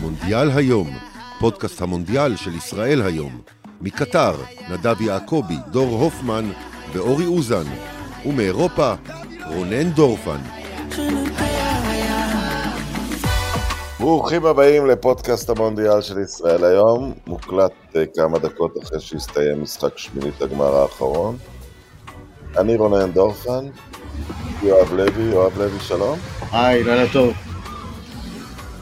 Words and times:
מונדיאל 0.00 0.50
היום, 0.50 0.90
פודקאסט 1.40 1.82
המונדיאל 1.82 2.36
של 2.36 2.54
ישראל 2.54 3.02
היום. 3.02 3.40
מקטר, 3.80 4.34
נדב 4.70 5.00
יעקבי, 5.00 5.56
דור 5.70 6.02
הופמן 6.02 6.50
ואורי 6.92 7.26
אוזן. 7.26 7.64
ומאירופה, 8.26 8.92
רונן 9.46 9.90
דורפן. 9.90 10.38
ברוכים 14.00 14.46
הבאים 14.46 14.86
לפודקאסט 14.86 15.50
המונדיאל 15.50 16.00
של 16.00 16.18
ישראל 16.18 16.64
היום, 16.64 17.12
מוקלט 17.26 17.72
uh, 17.92 17.98
כמה 18.16 18.38
דקות 18.38 18.82
אחרי 18.82 19.00
שהסתיים 19.00 19.62
משחק 19.62 19.98
שמינית 19.98 20.42
הגמר 20.42 20.76
האחרון. 20.76 21.36
אני 22.58 22.76
רונן 22.76 23.12
דורפן, 23.12 23.66
יואב 24.62 24.92
לוי, 24.92 25.22
יואב 25.22 25.58
לוי 25.58 25.80
שלום. 25.80 26.18
היי, 26.52 26.84
לילה 26.84 27.12
טוב. 27.12 27.47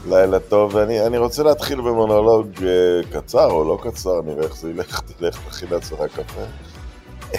לילה 0.09 0.39
טוב, 0.39 0.75
ואני 0.75 1.17
רוצה 1.17 1.43
להתחיל 1.43 1.81
במונולוג 1.81 2.47
uh, 2.55 2.61
קצר 3.13 3.51
או 3.51 3.63
לא 3.63 3.77
קצר, 3.81 4.21
נראה 4.25 4.43
איך 4.43 4.55
זה 4.55 4.69
ילך, 4.69 5.01
תלך 5.01 5.39
תכין 5.47 5.69
לעצמך 5.71 5.99
קפה. 5.99 6.41
Uh, 7.33 7.37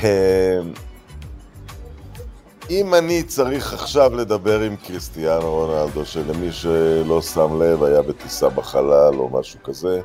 אם 2.71 2.95
אני 2.95 3.23
צריך 3.23 3.73
עכשיו 3.73 4.17
לדבר 4.17 4.61
עם 4.61 4.77
קריסטיאנו 4.77 5.53
רונלדו, 5.53 6.05
שלמי 6.05 6.53
שלא 6.53 7.23
שם 7.23 7.63
לב 7.63 7.85
היה 7.85 8.03
בטיסה 8.03 8.49
בחלל 8.49 9.15
או 9.15 9.29
משהו 9.29 9.59
כזה, 9.65 10.01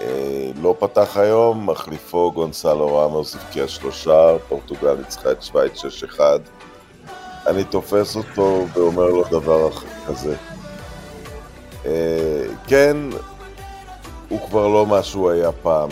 אה, 0.00 0.50
לא 0.62 0.74
פתח 0.78 1.16
היום, 1.16 1.70
מחליפו 1.70 2.32
גונסלו 2.32 2.96
רמוס 2.96 3.34
הבקיע 3.34 3.68
שלושה, 3.68 4.36
פורטוגל 4.48 4.94
ניצחה 4.94 5.32
את 5.32 5.42
שווייץ 5.42 5.84
6-1. 5.84 6.20
אני 7.46 7.64
תופס 7.64 8.16
אותו 8.16 8.66
ואומר 8.74 9.06
לו 9.06 9.24
דבר 9.30 9.70
כזה. 10.06 10.36
אה, 11.86 12.44
כן, 12.66 12.96
הוא 14.28 14.40
כבר 14.48 14.68
לא 14.68 14.86
מה 14.86 15.02
שהוא 15.02 15.30
היה 15.30 15.52
פעם, 15.52 15.88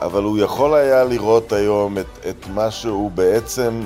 אבל 0.00 0.22
הוא 0.22 0.38
יכול 0.38 0.74
היה 0.74 1.04
לראות 1.04 1.52
היום 1.52 1.98
את, 1.98 2.26
את 2.28 2.46
מה 2.54 2.70
שהוא 2.70 3.10
בעצם 3.10 3.82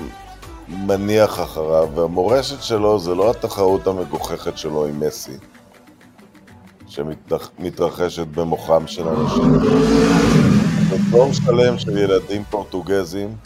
מניח 0.69 1.41
אחריו, 1.41 1.89
והמורשת 1.95 2.63
שלו 2.63 2.99
זה 2.99 3.15
לא 3.15 3.31
התחרות 3.31 3.87
המגוחכת 3.87 4.59
שלו 4.59 4.87
עם 4.87 5.01
מסי, 5.01 5.37
שמתרחשת 6.87 8.27
במוחם 8.27 8.87
של 8.87 9.09
אנשים. 9.09 9.59
זה 10.91 10.97
דור 11.11 11.33
שלם 11.33 11.79
של 11.79 11.99
ילדים 11.99 12.45
פורטוגזים 12.51 13.37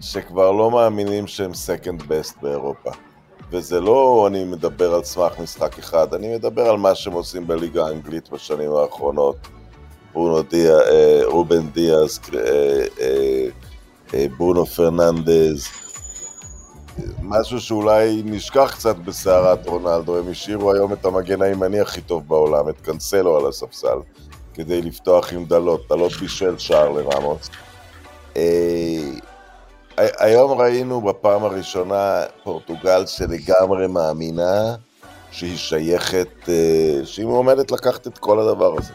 שכבר 0.00 0.52
לא 0.52 0.70
מאמינים 0.70 1.26
שהם 1.26 1.50
second 1.50 2.02
best 2.02 2.42
באירופה. 2.42 2.90
וזה 3.50 3.80
לא 3.80 4.24
אני 4.26 4.44
מדבר 4.44 4.94
על 4.94 5.04
סמך 5.04 5.38
משחק 5.38 5.78
אחד, 5.78 6.14
אני 6.14 6.34
מדבר 6.34 6.70
על 6.70 6.76
מה 6.76 6.94
שהם 6.94 7.12
עושים 7.12 7.46
בליגה 7.46 7.86
האנגלית 7.86 8.30
בשנים 8.30 8.72
האחרונות. 8.72 9.36
ברונו 10.12 10.42
דיה, 10.42 10.78
אה, 10.78 11.20
רובן 11.24 11.68
דיאז, 11.68 12.20
אה, 12.34 12.84
אה, 14.14 14.26
ברונו 14.36 14.66
פרננדז, 14.66 15.68
משהו 17.22 17.60
שאולי 17.60 18.22
נשכח 18.24 18.72
קצת 18.74 18.96
בסערת 18.96 19.66
רונלדו, 19.66 20.18
הם 20.18 20.30
השאירו 20.30 20.72
היום 20.72 20.92
את 20.92 21.04
המגן 21.04 21.42
הימני 21.42 21.80
הכי 21.80 22.00
טוב 22.00 22.28
בעולם, 22.28 22.68
את 22.68 22.80
קנסלו 22.80 23.36
על 23.36 23.46
הספסל, 23.46 23.98
כדי 24.54 24.82
לפתוח 24.82 25.32
עם 25.32 25.44
דלות, 25.44 25.80
דלות 25.88 26.12
בישל 26.12 26.58
שער 26.58 26.88
לרמוס. 26.88 27.50
אה, 29.98 30.06
היום 30.18 30.60
ראינו 30.60 31.00
בפעם 31.00 31.44
הראשונה 31.44 32.22
פורטוגל 32.44 33.06
שלגמרי 33.06 33.86
מאמינה 33.86 34.74
שהיא 35.30 35.56
שייכת, 35.56 36.48
אה, 36.48 37.00
שהיא 37.04 37.26
עומדת 37.26 37.70
לקחת 37.72 38.06
את 38.06 38.18
כל 38.18 38.40
הדבר 38.40 38.78
הזה. 38.78 38.92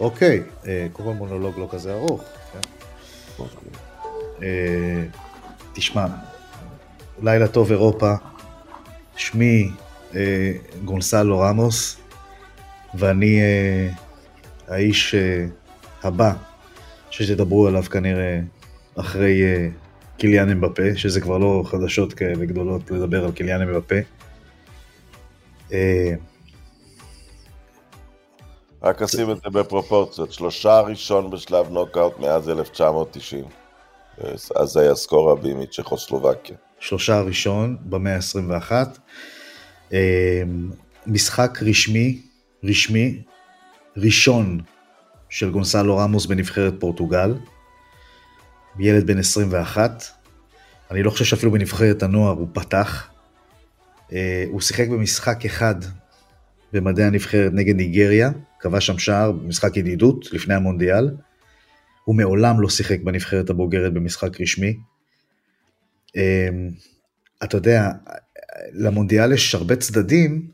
אוקיי, 0.00 0.42
אה, 0.66 0.86
כל 0.92 1.02
מונולוג 1.02 1.58
לא 1.58 1.68
כזה 1.70 1.94
ארוך. 1.94 2.22
כן? 2.52 2.68
אוקיי. 3.38 3.68
תשמע, 5.72 6.06
לילה 7.22 7.48
טוב 7.48 7.70
אירופה, 7.70 8.14
שמי 9.16 9.70
אה, 10.14 10.52
גונסלו 10.84 11.38
רמוס, 11.38 11.96
ואני 12.94 13.40
אה, 13.40 13.88
האיש 14.68 15.14
אה, 15.14 15.46
הבא 16.02 16.32
שתדברו 17.10 17.66
עליו 17.66 17.82
כנראה 17.82 18.40
אחרי 18.96 19.42
אה, 19.42 19.68
קיליאן 20.18 20.50
אמבפה, 20.50 20.96
שזה 20.96 21.20
כבר 21.20 21.38
לא 21.38 21.62
חדשות 21.66 22.12
כאלה 22.12 22.44
גדולות 22.44 22.90
לדבר 22.90 23.24
על 23.24 23.32
קיליאן 23.32 23.62
אמבפה. 23.62 23.96
אה, 25.72 26.14
רק 28.82 29.02
אשים 29.02 29.30
את 29.30 29.36
זה 29.36 29.50
בפרופורציות, 29.50 30.32
שלושה 30.32 30.80
ראשון 30.80 31.30
בשלב 31.30 31.70
נוקאוט 31.70 32.18
מאז 32.18 32.48
1990. 32.48 33.44
אז 34.56 34.68
זה 34.68 34.80
היה 34.80 34.94
סקור 34.94 35.30
רבי 35.30 35.54
מצ'כוסלובקיה. 35.54 36.56
שלושה 36.80 37.16
הראשון 37.16 37.76
במאה 37.80 38.16
ה-21. 38.16 38.72
אמ, 39.92 39.96
משחק 41.06 41.58
רשמי, 41.62 42.22
רשמי, 42.64 43.22
ראשון 43.96 44.60
של 45.28 45.50
גונסלו 45.50 45.96
רמוס 45.96 46.26
בנבחרת 46.26 46.74
פורטוגל. 46.80 47.34
ילד 48.78 49.06
בן 49.06 49.18
21. 49.18 50.04
אני 50.90 51.02
לא 51.02 51.10
חושב 51.10 51.24
שאפילו 51.24 51.52
בנבחרת 51.52 52.02
הנוער 52.02 52.32
הוא 52.32 52.48
פתח. 52.52 53.08
אה, 54.12 54.44
הוא 54.50 54.60
שיחק 54.60 54.88
במשחק 54.88 55.44
אחד 55.44 55.74
במדעי 56.72 57.04
הנבחרת 57.04 57.52
נגד 57.52 57.76
ניגריה, 57.76 58.30
קבע 58.58 58.80
שם 58.80 58.98
שער 58.98 59.32
במשחק 59.32 59.76
ידידות 59.76 60.32
לפני 60.32 60.54
המונדיאל. 60.54 61.10
הוא 62.04 62.16
מעולם 62.16 62.60
לא 62.60 62.68
שיחק 62.68 63.00
בנבחרת 63.00 63.50
הבוגרת 63.50 63.94
במשחק 63.94 64.40
רשמי. 64.40 64.76
אמ, 66.16 66.70
אתה 67.44 67.56
יודע, 67.56 67.90
למונדיאל 68.72 69.32
יש 69.32 69.54
הרבה 69.54 69.76
צדדים 69.76 70.50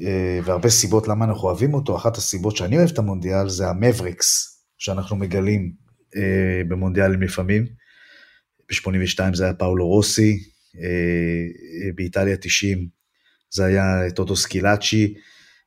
אה, 0.00 0.40
והרבה 0.44 0.68
סיבות 0.68 1.08
למה 1.08 1.24
אנחנו 1.24 1.48
אוהבים 1.48 1.74
אותו. 1.74 1.96
אחת 1.96 2.16
הסיבות 2.16 2.56
שאני 2.56 2.78
אוהב 2.78 2.88
את 2.90 2.98
המונדיאל 2.98 3.48
זה 3.48 3.68
המבריקס 3.68 4.58
שאנחנו 4.78 5.16
מגלים 5.16 5.87
אה, 6.16 6.62
במונדיאלים 6.68 7.22
לפעמים. 7.22 7.66
ב-82 8.70 9.34
זה 9.34 9.44
היה 9.44 9.54
פאולו 9.54 9.88
רוסי, 9.88 10.38
אה, 10.80 11.90
באיטליה 11.94 12.36
90 12.36 12.88
זה 13.50 13.64
היה 13.64 14.10
טוטו 14.14 14.36
סקילאצ'י, 14.36 15.14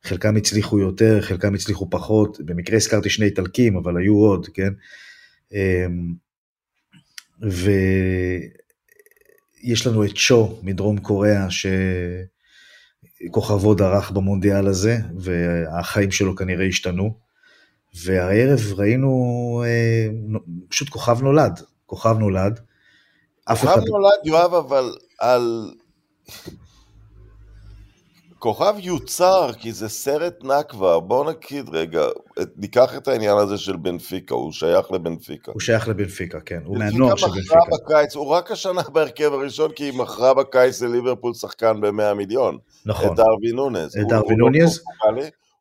חלקם 0.03 0.37
הצליחו 0.37 0.79
יותר, 0.79 1.21
חלקם 1.21 1.55
הצליחו 1.55 1.89
פחות, 1.89 2.37
במקרה 2.45 2.77
הזכרתי 2.77 3.09
שני 3.09 3.25
איטלקים, 3.25 3.77
אבל 3.77 3.97
היו 3.97 4.15
עוד, 4.15 4.47
כן? 4.53 4.73
אמ, 5.53 6.13
ויש 9.61 9.87
לנו 9.87 10.05
את 10.05 10.17
שו 10.17 10.59
מדרום 10.63 10.97
קוריאה, 10.97 11.47
שכוכבו 13.27 13.73
דרך 13.73 14.11
במונדיאל 14.11 14.67
הזה, 14.67 14.97
והחיים 15.19 16.11
שלו 16.11 16.35
כנראה 16.35 16.65
השתנו. 16.65 17.30
והערב 17.93 18.59
ראינו 18.75 19.63
אה, 19.65 20.39
פשוט 20.69 20.89
כוכב 20.89 21.21
נולד, 21.21 21.59
כוכב 21.85 22.17
נולד. 22.17 22.59
כוכב 23.47 23.67
אחד... 23.67 23.81
נולד, 23.87 24.19
יואב, 24.25 24.53
אבל 24.53 24.95
על... 25.19 25.71
כוכב 28.41 28.73
יוצר, 28.77 29.51
כי 29.53 29.71
זה 29.71 29.89
סרט 29.89 30.43
נקווה, 30.43 30.99
בואו 30.99 31.29
נגיד 31.29 31.69
רגע, 31.69 32.05
ניקח 32.57 32.97
את 32.97 33.07
העניין 33.07 33.37
הזה 33.37 33.57
של 33.57 33.75
בנפיקה, 33.75 34.35
הוא 34.35 34.51
שייך 34.51 34.91
לבנפיקה. 34.91 35.51
הוא 35.51 35.61
שייך 35.61 35.87
לבנפיקה, 35.87 36.39
כן, 36.39 36.59
הוא 36.65 36.77
מהנוער 36.77 37.15
של 37.15 37.27
בנפיקה. 37.27 37.59
בקיץ, 37.71 38.15
הוא 38.15 38.27
רק 38.27 38.51
השנה 38.51 38.81
בהרכב 38.81 39.33
הראשון, 39.33 39.71
כי 39.71 39.83
היא 39.83 39.93
מכרה 39.93 40.33
בקיץ 40.33 40.81
לליברפול 40.81 41.33
שחקן 41.33 41.81
ב-100 41.81 42.13
מיליון. 42.13 42.57
נכון. 42.85 43.07
את 43.07 43.15
דרווין 43.15 43.55
נונז. 43.55 43.97
את 43.97 44.07
דרווין 44.07 44.37
נונז? 44.37 44.83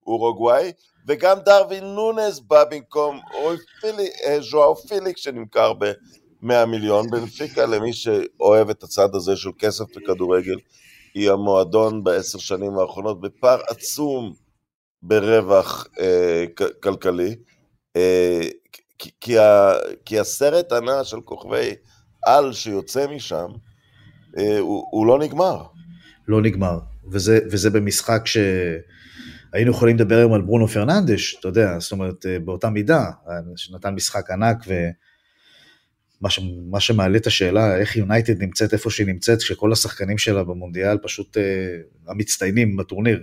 אורוגוואי, 0.06 0.72
וגם 1.06 1.38
דרווין 1.44 1.84
נונז 1.84 2.40
בא 2.40 2.64
במקום 2.64 3.20
אה, 4.26 4.40
ז'ואר 4.40 4.74
פיליק 4.74 5.16
שנמכר 5.16 5.72
ב-100 5.72 6.66
מיליון. 6.66 7.10
בנפיקה, 7.10 7.66
למי 7.66 7.92
שאוהב 7.92 8.70
את 8.70 8.82
הצד 8.82 9.14
הזה 9.14 9.36
של 9.36 9.50
כסף 9.58 9.84
וכדורגל, 9.96 10.56
היא 11.14 11.30
המועדון 11.30 12.04
בעשר 12.04 12.38
שנים 12.38 12.78
האחרונות 12.78 13.20
בפער 13.20 13.60
עצום 13.68 14.34
ברווח 15.02 15.86
אה, 16.00 16.44
כלכלי, 16.82 17.36
אה, 17.96 18.40
כי, 18.98 19.10
כי, 19.20 19.38
ה, 19.38 19.72
כי 20.04 20.18
הסרט 20.18 20.72
הנע 20.72 21.04
של 21.04 21.20
כוכבי 21.20 21.74
על 22.26 22.52
שיוצא 22.52 23.06
משם, 23.06 23.48
אה, 24.38 24.58
הוא, 24.58 24.86
הוא 24.90 25.06
לא 25.06 25.18
נגמר. 25.18 25.62
לא 26.28 26.42
נגמר, 26.42 26.78
וזה, 27.10 27.38
וזה 27.50 27.70
במשחק 27.70 28.22
שהיינו 29.52 29.70
יכולים 29.70 29.96
לדבר 29.96 30.16
היום 30.16 30.32
על 30.32 30.40
ברונו 30.40 30.68
פרננדש, 30.68 31.36
אתה 31.40 31.48
יודע, 31.48 31.78
זאת 31.78 31.92
אומרת, 31.92 32.26
אה, 32.26 32.38
באותה 32.38 32.70
מידה, 32.70 33.04
שנתן 33.56 33.94
משחק 33.94 34.30
ענק 34.30 34.56
ו... 34.66 34.74
מה, 36.20 36.30
ש, 36.30 36.40
שמעלה 36.78 37.18
את 37.18 37.26
השאלה 37.26 37.76
איך 37.76 37.96
יונייטד 37.96 38.42
נמצאת 38.42 38.72
איפה 38.72 38.90
שהיא 38.90 39.06
נמצאת, 39.06 39.38
כשכל 39.38 39.72
השחקנים 39.72 40.18
שלה 40.18 40.44
במונדיאל 40.44 40.98
פשוט 40.98 41.36
uh, 41.36 42.10
המצטיינים 42.10 42.76
בטורניר. 42.76 43.20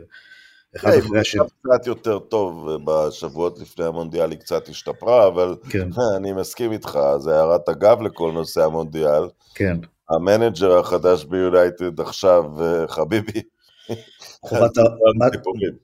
אחד 0.76 0.92
כן, 0.92 1.00
אחרי 1.00 1.20
השני. 1.20 1.42
היא 1.42 1.50
קצת 1.76 1.88
יותר 1.88 2.20
טוב 2.20 2.70
בשבועות 2.86 3.60
לפני 3.60 3.86
המונדיאל, 3.86 4.32
היא 4.32 4.40
קצת 4.40 4.70
השתפרה, 4.70 5.28
אבל 5.28 5.56
כן, 5.70 5.90
אני 6.18 6.34
מסכים 6.34 6.72
איתך, 6.72 7.00
זה 7.20 7.36
הערת 7.36 7.70
אגב 7.70 8.02
לכל 8.02 8.32
נושא 8.32 8.64
המונדיאל. 8.64 9.24
כן. 9.56 9.78
המנג'ר 10.10 10.78
החדש 10.78 11.24
ביונייטד 11.24 12.00
עכשיו, 12.00 12.44
אה, 12.62 12.88
חביבי. 12.88 13.42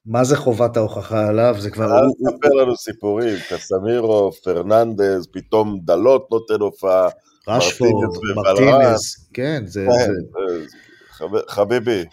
מה- 0.05 0.23
זה 0.23 0.37
חובת 0.37 0.77
ההוכחה 0.77 1.27
עליו? 1.27 1.55
זה 1.59 1.69
כבר... 1.69 1.97
אל 1.97 2.01
תספר 2.17 2.49
לנו 2.53 2.75
סיפורים, 2.75 3.37
קסמירו, 3.49 4.31
פרננדז, 4.43 5.27
פתאום 5.31 5.79
דלות 5.83 6.27
נותן 6.31 6.61
הופעה. 6.61 7.09
רשפורד, 7.47 8.09
מרטינז, 8.35 9.27
כן, 9.33 9.63
זה... 9.67 9.87
כן, 9.89 10.11
אה, 10.39 10.65
חב- 11.11 11.47
חביבי. 11.49 12.03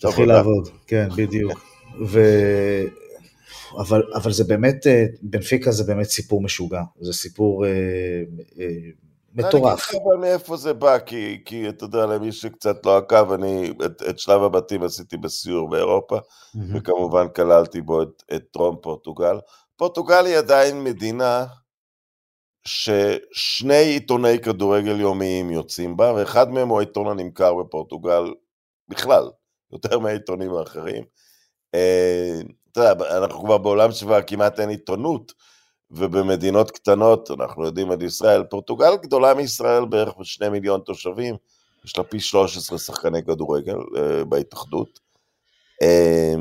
תתחיל. 0.00 0.28
לעבוד, 0.28 0.68
כן, 0.86 1.08
בדיוק. 1.16 1.52
ו... 2.06 2.20
אבל, 3.78 4.02
אבל 4.14 4.32
זה 4.32 4.44
באמת, 4.44 4.86
אה, 4.86 5.04
בנפיקה 5.22 5.70
זה 5.72 5.84
באמת 5.84 6.06
סיפור 6.06 6.42
משוגע, 6.42 6.82
זה 7.00 7.12
סיפור 7.12 7.66
אה, 7.66 7.70
אה, 8.60 8.66
אני 9.38 9.48
מטורף. 9.48 9.64
אגיד 9.64 9.78
לך 9.78 9.94
אבל 9.94 10.16
מאיפה 10.16 10.56
זה 10.56 10.74
בא, 10.74 10.98
כי, 10.98 11.42
כי 11.44 11.68
אתה 11.68 11.84
יודע, 11.84 12.06
למי 12.06 12.32
שקצת 12.32 12.86
לא 12.86 12.96
עקב, 12.96 13.32
אני 13.32 13.70
את, 13.84 14.02
את 14.10 14.18
שלב 14.18 14.42
הבתים 14.42 14.82
עשיתי 14.82 15.16
בסיור 15.16 15.70
באירופה, 15.70 16.18
מהמם. 16.54 16.76
וכמובן 16.76 17.28
כללתי 17.28 17.80
בו 17.80 18.02
את, 18.02 18.22
את 18.34 18.42
טרום 18.52 18.76
פורטוגל. 18.82 19.38
פורטוגל 19.76 20.26
היא 20.26 20.36
עדיין 20.36 20.84
מדינה 20.84 21.46
ששני 22.66 23.74
עיתוני 23.74 24.38
כדורגל 24.38 25.00
יומיים 25.00 25.50
יוצאים 25.50 25.96
בה, 25.96 26.12
ואחד 26.12 26.50
מהם 26.50 26.68
הוא 26.68 26.78
העיתון 26.78 27.06
הנמכר 27.06 27.54
בפורטוגל 27.54 28.22
בכלל, 28.88 29.30
יותר 29.72 29.98
מהעיתונים 29.98 30.54
האחרים. 30.54 31.04
אה, 31.74 32.40
אתה 32.72 32.80
יודע, 32.80 33.16
אנחנו 33.18 33.44
כבר 33.44 33.58
בעולם 33.58 33.92
שכבר 33.92 34.22
כמעט 34.22 34.60
אין 34.60 34.68
עיתונות, 34.68 35.32
ובמדינות 35.90 36.70
קטנות, 36.70 37.30
אנחנו 37.30 37.64
יודעים 37.64 37.90
על 37.90 38.02
ישראל, 38.02 38.44
פורטוגל 38.44 38.96
גדולה 38.96 39.34
מישראל 39.34 39.84
בערך 39.84 40.14
בשני 40.20 40.48
מיליון 40.48 40.80
תושבים, 40.80 41.34
יש 41.84 41.98
לה 41.98 42.04
פי 42.04 42.20
13 42.20 42.78
שחקני 42.78 43.24
כדורגל 43.24 43.76
אה, 43.96 44.24
בהתאחדות. 44.24 45.00
אה, 45.82 46.34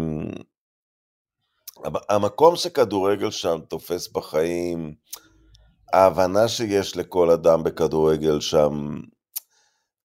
המקום 2.09 2.55
שכדורגל 2.55 3.31
שם 3.31 3.59
תופס 3.67 4.07
בחיים, 4.07 4.93
ההבנה 5.93 6.47
שיש 6.47 6.97
לכל 6.97 7.31
אדם 7.31 7.63
בכדורגל 7.63 8.39
שם, 8.39 8.99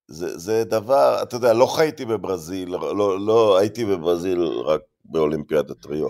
זה, 0.09 0.39
זה 0.39 0.65
דבר, 0.65 1.19
אתה 1.23 1.37
יודע, 1.37 1.53
לא 1.53 1.67
חייתי 1.67 2.05
בברזיל, 2.05 2.69
לא, 2.69 3.21
לא 3.21 3.59
הייתי 3.59 3.85
בברזיל 3.85 4.43
רק 4.43 4.81
באולימפיאדת 5.05 5.87
ריו. 5.87 6.09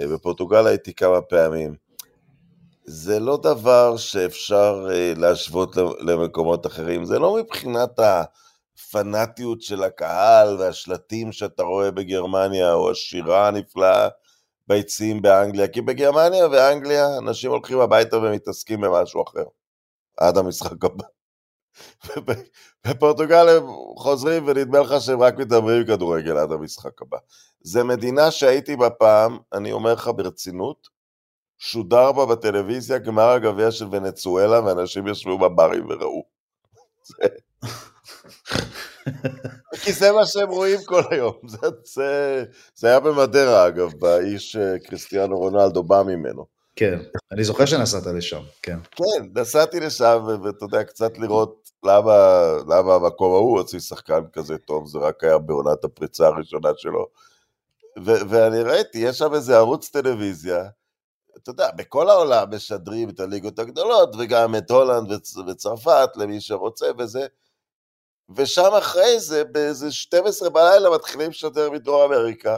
אה, 0.00 0.06
בפורטוגל 0.06 0.66
הייתי 0.66 0.94
כמה 0.94 1.20
פעמים. 1.20 1.83
זה 2.86 3.20
לא 3.20 3.36
דבר 3.36 3.96
שאפשר 3.96 4.86
אה, 4.90 5.12
להשוות 5.16 5.76
למקומות 6.00 6.66
אחרים, 6.66 7.04
זה 7.04 7.18
לא 7.18 7.36
מבחינת 7.36 7.90
הפנאטיות 7.98 9.62
של 9.62 9.82
הקהל 9.82 10.56
והשלטים 10.60 11.32
שאתה 11.32 11.62
רואה 11.62 11.90
בגרמניה, 11.90 12.72
או 12.74 12.90
השירה 12.90 13.48
הנפלאה 13.48 14.08
ביציעים 14.68 15.22
באנגליה, 15.22 15.68
כי 15.68 15.80
בגרמניה 15.80 16.48
ואנגליה 16.48 17.18
אנשים 17.18 17.50
הולכים 17.50 17.80
הביתה 17.80 18.18
ומתעסקים 18.18 18.80
במשהו 18.80 19.22
אחר, 19.22 19.44
עד 20.16 20.38
המשחק 20.38 20.84
הבא. 20.84 21.04
בפורטוגל 22.86 23.48
הם 23.48 23.66
חוזרים 23.98 24.46
ונדמה 24.46 24.80
לך 24.80 25.00
שהם 25.00 25.22
רק 25.22 25.38
מדברים 25.38 25.86
כדורגל 25.86 26.36
עד 26.36 26.52
המשחק 26.52 27.02
הבא. 27.02 27.18
זה 27.60 27.84
מדינה 27.84 28.30
שהייתי 28.30 28.76
בה 28.76 28.90
פעם, 28.90 29.38
אני 29.52 29.72
אומר 29.72 29.92
לך 29.92 30.10
ברצינות, 30.16 30.93
שודר 31.64 32.12
בה 32.12 32.26
בטלוויזיה 32.26 32.98
גמר 32.98 33.28
הגביע 33.28 33.70
של 33.70 33.86
ונצואלה, 33.90 34.64
ואנשים 34.64 35.08
ישבו 35.08 35.38
בברים 35.38 35.86
וראו. 35.88 36.24
כי 39.82 39.92
זה 39.92 40.12
מה 40.12 40.26
שהם 40.26 40.48
רואים 40.48 40.78
כל 40.84 41.02
היום. 41.10 41.34
זה, 41.46 41.58
זה, 41.84 42.44
זה 42.74 42.88
היה 42.88 43.00
במדרה, 43.00 43.68
אגב, 43.68 43.92
באיש 43.98 44.56
קריסטיאנו 44.84 45.38
רונלדו 45.38 45.82
בא 45.82 46.02
ממנו. 46.02 46.46
כן, 46.76 46.98
אני 47.32 47.44
זוכר 47.44 47.64
שנסעת 47.64 48.06
לשם, 48.06 48.42
כן. 48.62 48.78
כן, 48.96 49.40
נסעתי 49.40 49.80
לשם, 49.80 50.26
ואתה 50.44 50.64
יודע, 50.64 50.84
קצת 50.84 51.18
לראות 51.18 51.70
למה, 51.84 52.12
למה 52.68 52.94
המקום 52.94 53.32
ההוא 53.32 53.58
הוציא 53.58 53.80
שחקן 53.80 54.20
כזה 54.32 54.58
טוב, 54.58 54.86
זה 54.86 54.98
רק 54.98 55.24
היה 55.24 55.38
בעונת 55.38 55.84
הפריצה 55.84 56.26
הראשונה 56.26 56.70
שלו. 56.76 57.06
ואני 58.04 58.62
ראיתי, 58.62 58.98
יש 58.98 59.18
שם 59.18 59.34
איזה 59.34 59.56
ערוץ 59.56 59.88
טלוויזיה, 59.88 60.64
אתה 61.36 61.50
יודע, 61.50 61.70
בכל 61.76 62.10
העולם 62.10 62.54
משדרים 62.54 63.10
את 63.10 63.20
הליגות 63.20 63.58
הגדולות, 63.58 64.16
וגם 64.18 64.56
את 64.56 64.70
הולנד 64.70 65.12
וצ- 65.12 65.38
וצרפת, 65.48 66.08
למי 66.16 66.40
שרוצה 66.40 66.86
וזה, 66.98 67.26
ושם 68.36 68.70
אחרי 68.78 69.20
זה, 69.20 69.44
באיזה 69.44 69.92
12 69.92 70.50
בלילה 70.50 70.90
מתחילים 70.90 71.30
לשדר 71.30 71.70
מדרום 71.70 72.12
אמריקה, 72.12 72.56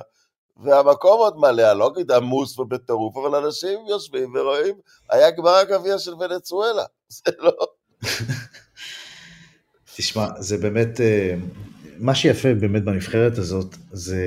והמקום 0.56 1.18
עוד 1.18 1.36
מלא, 1.38 1.70
אני 1.70 1.78
לא 1.78 1.88
אגיד 1.88 2.12
עמוס 2.12 2.58
ובטירוף, 2.58 3.16
אבל 3.16 3.34
אנשים 3.44 3.78
יושבים 3.88 4.34
ורואים, 4.34 4.74
היה 5.10 5.30
גמר 5.30 5.54
הגביע 5.54 5.98
של 5.98 6.14
ונצואלה, 6.14 6.84
זה 7.08 7.30
לא... 7.38 7.66
תשמע, 9.96 10.26
זה 10.38 10.58
באמת, 10.58 11.00
אה, 11.00 11.34
מה 11.98 12.14
שיפה 12.14 12.54
באמת 12.54 12.84
בנבחרת 12.84 13.38
הזאת, 13.38 13.76
זה 13.92 14.24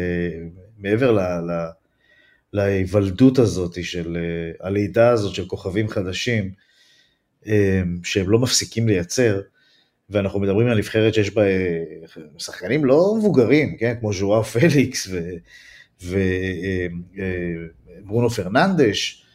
מעבר 0.78 1.12
ל... 1.12 1.20
ל 1.20 1.79
להיוולדות 2.54 3.40
הזאת 3.40 3.84
של 3.84 4.18
אה, 4.18 4.68
הלידה 4.68 5.10
הזאת 5.10 5.36
של 5.36 5.46
כוכבים 5.46 5.90
חדשים 5.90 6.52
אה, 7.48 7.82
שהם 8.04 8.30
לא 8.30 8.40
מפסיקים 8.40 8.88
לייצר 8.88 9.42
ואנחנו 10.10 10.40
מדברים 10.40 10.68
על 10.68 10.78
נבחרת 10.78 11.14
שיש 11.14 11.34
בה 11.34 11.42
שחקנים 12.38 12.86
לא 12.86 13.16
מבוגרים, 13.18 13.78
כן, 13.78 13.96
כמו 14.00 14.14
ז'ואר 14.14 14.44
פליקס 14.44 15.08
וברונו 18.02 18.30
פרננדש, 18.30 19.26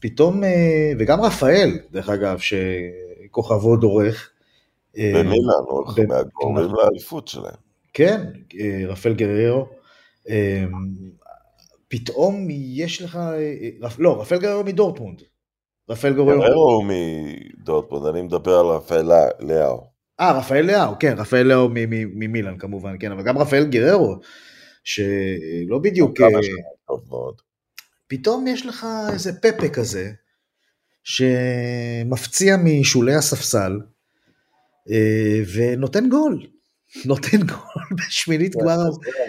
פתאום, 0.00 0.42
וגם 0.98 1.20
רפאל, 1.20 1.78
דרך 1.90 2.08
אגב, 2.08 2.38
שכוכבו 2.38 3.76
דורך. 3.76 4.30
במילאן, 4.96 5.62
הוא 5.66 5.84
מהגורמים 6.08 6.74
לאליפות 6.74 7.28
שלהם. 7.28 7.54
כן, 7.92 8.20
רפאל 8.88 9.14
גררו. 9.14 9.66
פתאום 11.92 12.48
יש 12.50 13.02
לך, 13.02 13.18
לא, 13.98 14.20
רפאל 14.20 14.38
גררו 14.38 14.64
מדורטמונד. 14.64 15.22
רפאל 15.90 16.12
גררו. 16.12 16.26
גררו 16.26 16.82
מדורטמונד, 16.82 18.06
אני 18.06 18.22
מדבר 18.22 18.58
על 18.58 18.66
רפאל 18.66 19.06
לאו. 19.40 19.86
אה, 20.20 20.38
רפאל 20.38 20.66
לאו, 20.66 20.98
כן, 21.00 21.14
רפאל 21.18 21.42
לאו 21.42 21.68
ממילאן 22.14 22.58
כמובן, 22.58 22.96
כן, 23.00 23.12
אבל 23.12 23.22
גם 23.22 23.38
רפאל 23.38 23.64
גררו, 23.64 24.16
שלא 24.84 25.78
בדיוק... 25.82 26.20
מאוד. 27.08 27.40
פתאום 28.06 28.46
יש 28.46 28.66
לך 28.66 28.86
איזה 29.12 29.32
פפה 29.32 29.68
כזה, 29.68 30.12
שמפציע 31.04 32.56
משולי 32.56 33.14
הספסל, 33.14 33.80
ונותן 35.54 36.08
גול. 36.08 36.46
נותן 37.04 37.36
גול 37.36 37.84
בשמינית 37.98 38.56
גמר. 38.56 38.72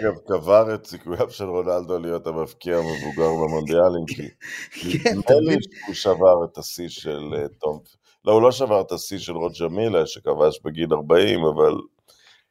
אגב, 0.00 0.14
קבר 0.28 0.74
את 0.74 0.86
סיכוייו 0.86 1.30
של 1.30 1.44
רונלדו 1.44 1.98
להיות 1.98 2.26
המבקיע 2.26 2.76
המבוגר 2.76 3.28
במונדיאלים, 3.28 4.04
כי 4.06 4.28
כן, 4.98 5.10
נדמה 5.10 5.40
לי 5.40 5.56
שהוא 5.84 5.94
שבר 5.94 6.44
את 6.52 6.58
השיא 6.58 6.88
של 6.88 7.20
תום... 7.60 7.78
לא, 8.24 8.32
הוא 8.32 8.42
לא 8.42 8.52
שבר 8.52 8.80
את 8.80 8.92
השיא 8.92 9.18
של 9.18 9.32
רוג'ה 9.32 9.68
מילה, 9.68 10.06
שכבש 10.06 10.60
בגיל 10.64 10.92
40, 10.92 11.40
אבל... 11.40 11.74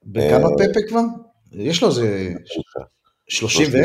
בכמה 0.03 0.47
פפה 0.57 0.79
כבר? 0.87 1.01
יש 1.51 1.81
לו 1.81 1.89
איזה... 1.89 2.29
30 3.27 3.67
ו... 3.71 3.77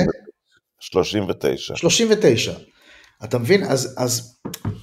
39. 0.81 1.77
39. 1.77 2.53
אתה 3.25 3.39
מבין? 3.39 3.65
אז, 3.65 3.95
אז 3.99 4.39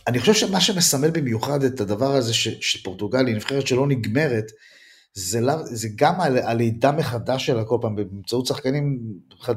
אני 0.07 0.19
חושב 0.19 0.33
שמה 0.33 0.61
שמסמל 0.61 1.09
במיוחד 1.09 1.63
את 1.63 1.81
הדבר 1.81 2.11
הזה 2.11 2.33
ש, 2.33 2.47
שפורטוגל 2.47 3.25
היא 3.27 3.35
נבחרת 3.35 3.67
שלא 3.67 3.87
נגמרת, 3.87 4.45
זה, 5.15 5.41
לא, 5.41 5.53
זה 5.63 5.87
גם 5.95 6.21
הלידה 6.21 6.91
מחדש 6.91 7.45
שלה 7.45 7.63
כל 7.63 7.77
פעם 7.81 7.95
באמצעות 7.95 8.45
שחקנים, 8.45 8.99
חד, 9.39 9.55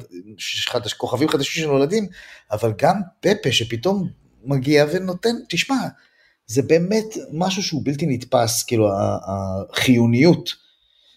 חדש, 0.69 0.93
כוכבים 0.93 1.29
חדשים 1.29 1.63
שנולדים, 1.63 2.07
אבל 2.51 2.73
גם 2.79 3.01
פפה 3.21 3.53
שפתאום 3.53 4.09
מגיע 4.45 4.87
ונותן, 4.93 5.35
תשמע, 5.49 5.77
זה 6.47 6.63
באמת 6.63 7.05
משהו 7.33 7.63
שהוא 7.63 7.83
בלתי 7.85 8.07
נתפס, 8.07 8.63
כאילו 8.63 8.89
החיוניות, 9.73 10.55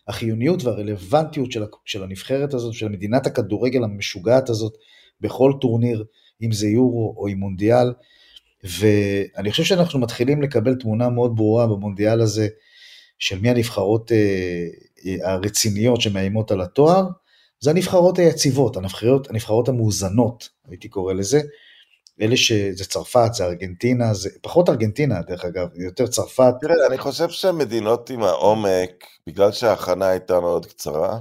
החיוניות 0.08 0.64
והרלוונטיות 0.64 1.52
של, 1.52 1.64
של 1.86 2.04
הנבחרת 2.04 2.54
הזאת, 2.54 2.74
של 2.74 2.90
מדינת 2.90 3.28
הכדורגל 3.28 3.84
המשוגעת 3.84 4.50
הזאת, 4.50 4.74
בכל 5.22 5.54
טורניר, 5.62 6.04
אם 6.42 6.52
זה 6.52 6.68
יורו 6.68 7.16
או 7.18 7.28
עם 7.28 7.38
מונדיאל, 7.38 7.94
ואני 8.64 9.52
חושב 9.52 9.64
שאנחנו 9.64 10.00
מתחילים 10.00 10.42
לקבל 10.42 10.76
תמונה 10.76 11.10
מאוד 11.10 11.36
ברורה 11.36 11.68
במונדיאל 11.68 12.22
הזה, 12.22 12.48
של 13.22 13.40
מי 13.40 13.50
הנבחרות 13.50 14.12
אה, 14.12 14.68
אה, 15.06 15.32
הרציניות 15.32 16.02
שמאיימות 16.02 16.52
על 16.52 16.62
התואר, 16.62 17.08
זה 17.60 17.70
הנבחרות 17.70 18.20
היציבות, 18.20 18.78
הנבחרות, 18.78 19.30
הנבחרות 19.30 19.70
המאוזנות, 19.70 20.50
הייתי 20.68 20.90
קורא 20.90 21.14
לזה. 21.14 21.42
אלה 22.22 22.38
שזה 22.38 22.86
צרפת, 22.86 23.30
זה 23.34 23.46
ארגנטינה, 23.46 24.14
זה 24.14 24.30
פחות 24.42 24.70
ארגנטינה 24.70 25.22
דרך 25.22 25.46
אגב, 25.46 25.68
יותר 25.76 26.08
צרפת. 26.08 26.54
תראה, 26.62 26.88
אני 26.88 26.98
חושב 26.98 27.30
שהמדינות 27.30 28.10
עם 28.10 28.24
העומק, 28.24 29.06
בגלל 29.28 29.52
שההכנה 29.52 30.08
הייתה 30.08 30.40
מאוד 30.40 30.66
קצרה, 30.66 31.20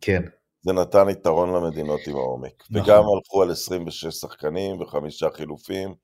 כן. 0.00 0.22
זה 0.62 0.72
נתן 0.72 1.08
יתרון 1.08 1.54
למדינות 1.54 2.00
עם 2.06 2.16
העומק. 2.16 2.64
נכון. 2.70 2.90
וגם 2.90 3.02
הלכו 3.14 3.42
על 3.42 3.50
26 3.50 4.06
שחקנים 4.06 4.80
וחמישה 4.80 5.26
חילופים. 5.34 5.94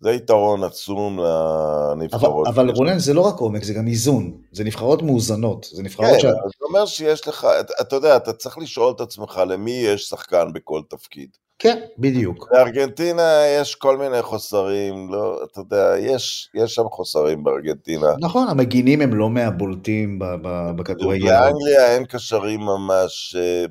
זה 0.00 0.12
יתרון 0.12 0.64
עצום 0.64 1.20
אבל, 1.20 1.92
לנבחרות. 1.92 2.46
אבל 2.46 2.66
שיש 2.68 2.78
רונן 2.78 2.98
זה 2.98 3.14
לא 3.14 3.20
רק 3.20 3.38
עומק, 3.38 3.64
זה 3.64 3.74
גם 3.74 3.86
איזון, 3.86 4.32
זה 4.52 4.64
נבחרות 4.64 5.02
מאוזנות, 5.02 5.66
זה 5.72 5.82
נבחרות 5.82 6.08
כן, 6.12 6.20
שה... 6.20 6.28
אז 6.28 6.34
זה 6.34 6.64
אומר 6.68 6.86
שיש 6.86 7.28
לך, 7.28 7.46
אתה, 7.60 7.72
אתה 7.80 7.96
יודע, 7.96 8.16
אתה 8.16 8.32
צריך 8.32 8.58
לשאול 8.58 8.92
את 8.96 9.00
עצמך 9.00 9.40
למי 9.48 9.70
יש 9.70 10.08
שחקן 10.08 10.52
בכל 10.52 10.80
תפקיד. 10.88 11.28
כן, 11.58 11.80
בדיוק. 11.98 12.48
בארגנטינה 12.52 13.42
יש 13.60 13.74
כל 13.74 13.96
מיני 13.96 14.22
חוסרים, 14.22 15.08
לא, 15.12 15.40
אתה 15.44 15.60
יודע, 15.60 15.94
יש, 15.98 16.50
יש 16.54 16.74
שם 16.74 16.84
חוסרים 16.90 17.44
בארגנטינה. 17.44 18.06
נכון, 18.20 18.48
המגינים 18.48 19.00
הם 19.00 19.14
לא 19.14 19.30
מהבולטים 19.30 20.18
בכדורגל. 20.76 21.28
באנגליה 21.28 21.94
אין 21.94 22.04
קשרים 22.04 22.60
ממש, 22.60 23.36
אה, 23.38 23.64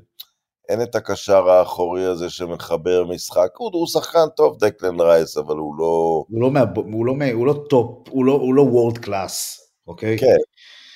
אין 0.69 0.81
את 0.81 0.95
הקשר 0.95 1.49
האחורי 1.49 2.05
הזה 2.05 2.29
שמחבר 2.29 3.03
משחק. 3.05 3.49
הוא, 3.57 3.69
הוא 3.73 3.87
שחקן 3.87 4.25
טוב, 4.35 4.57
דקלן 4.59 4.99
רייס, 4.99 5.37
אבל 5.37 5.55
הוא 5.57 5.75
לא... 5.79 6.25
הוא 6.29 6.41
לא, 6.41 6.51
מה, 6.51 6.63
הוא, 6.75 7.05
לא, 7.05 7.15
מה- 7.15 7.31
הוא 7.31 7.47
לא 7.47 7.63
top, 7.69 8.07
הוא 8.09 8.25
לא, 8.25 8.31
הוא 8.31 8.53
לא 8.53 8.61
world 8.61 8.97
class, 8.97 9.61
אוקיי? 9.87 10.17
כן, 10.17 10.35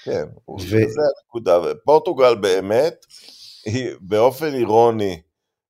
כן, 0.03 0.23
ו- 0.59 0.59
זה 0.69 0.77
הנקודה. 1.23 1.59
פורטוגל 1.85 2.35
באמת, 2.35 3.05
היא 3.65 3.89
באופן 4.01 4.53
אירוני, 4.53 5.21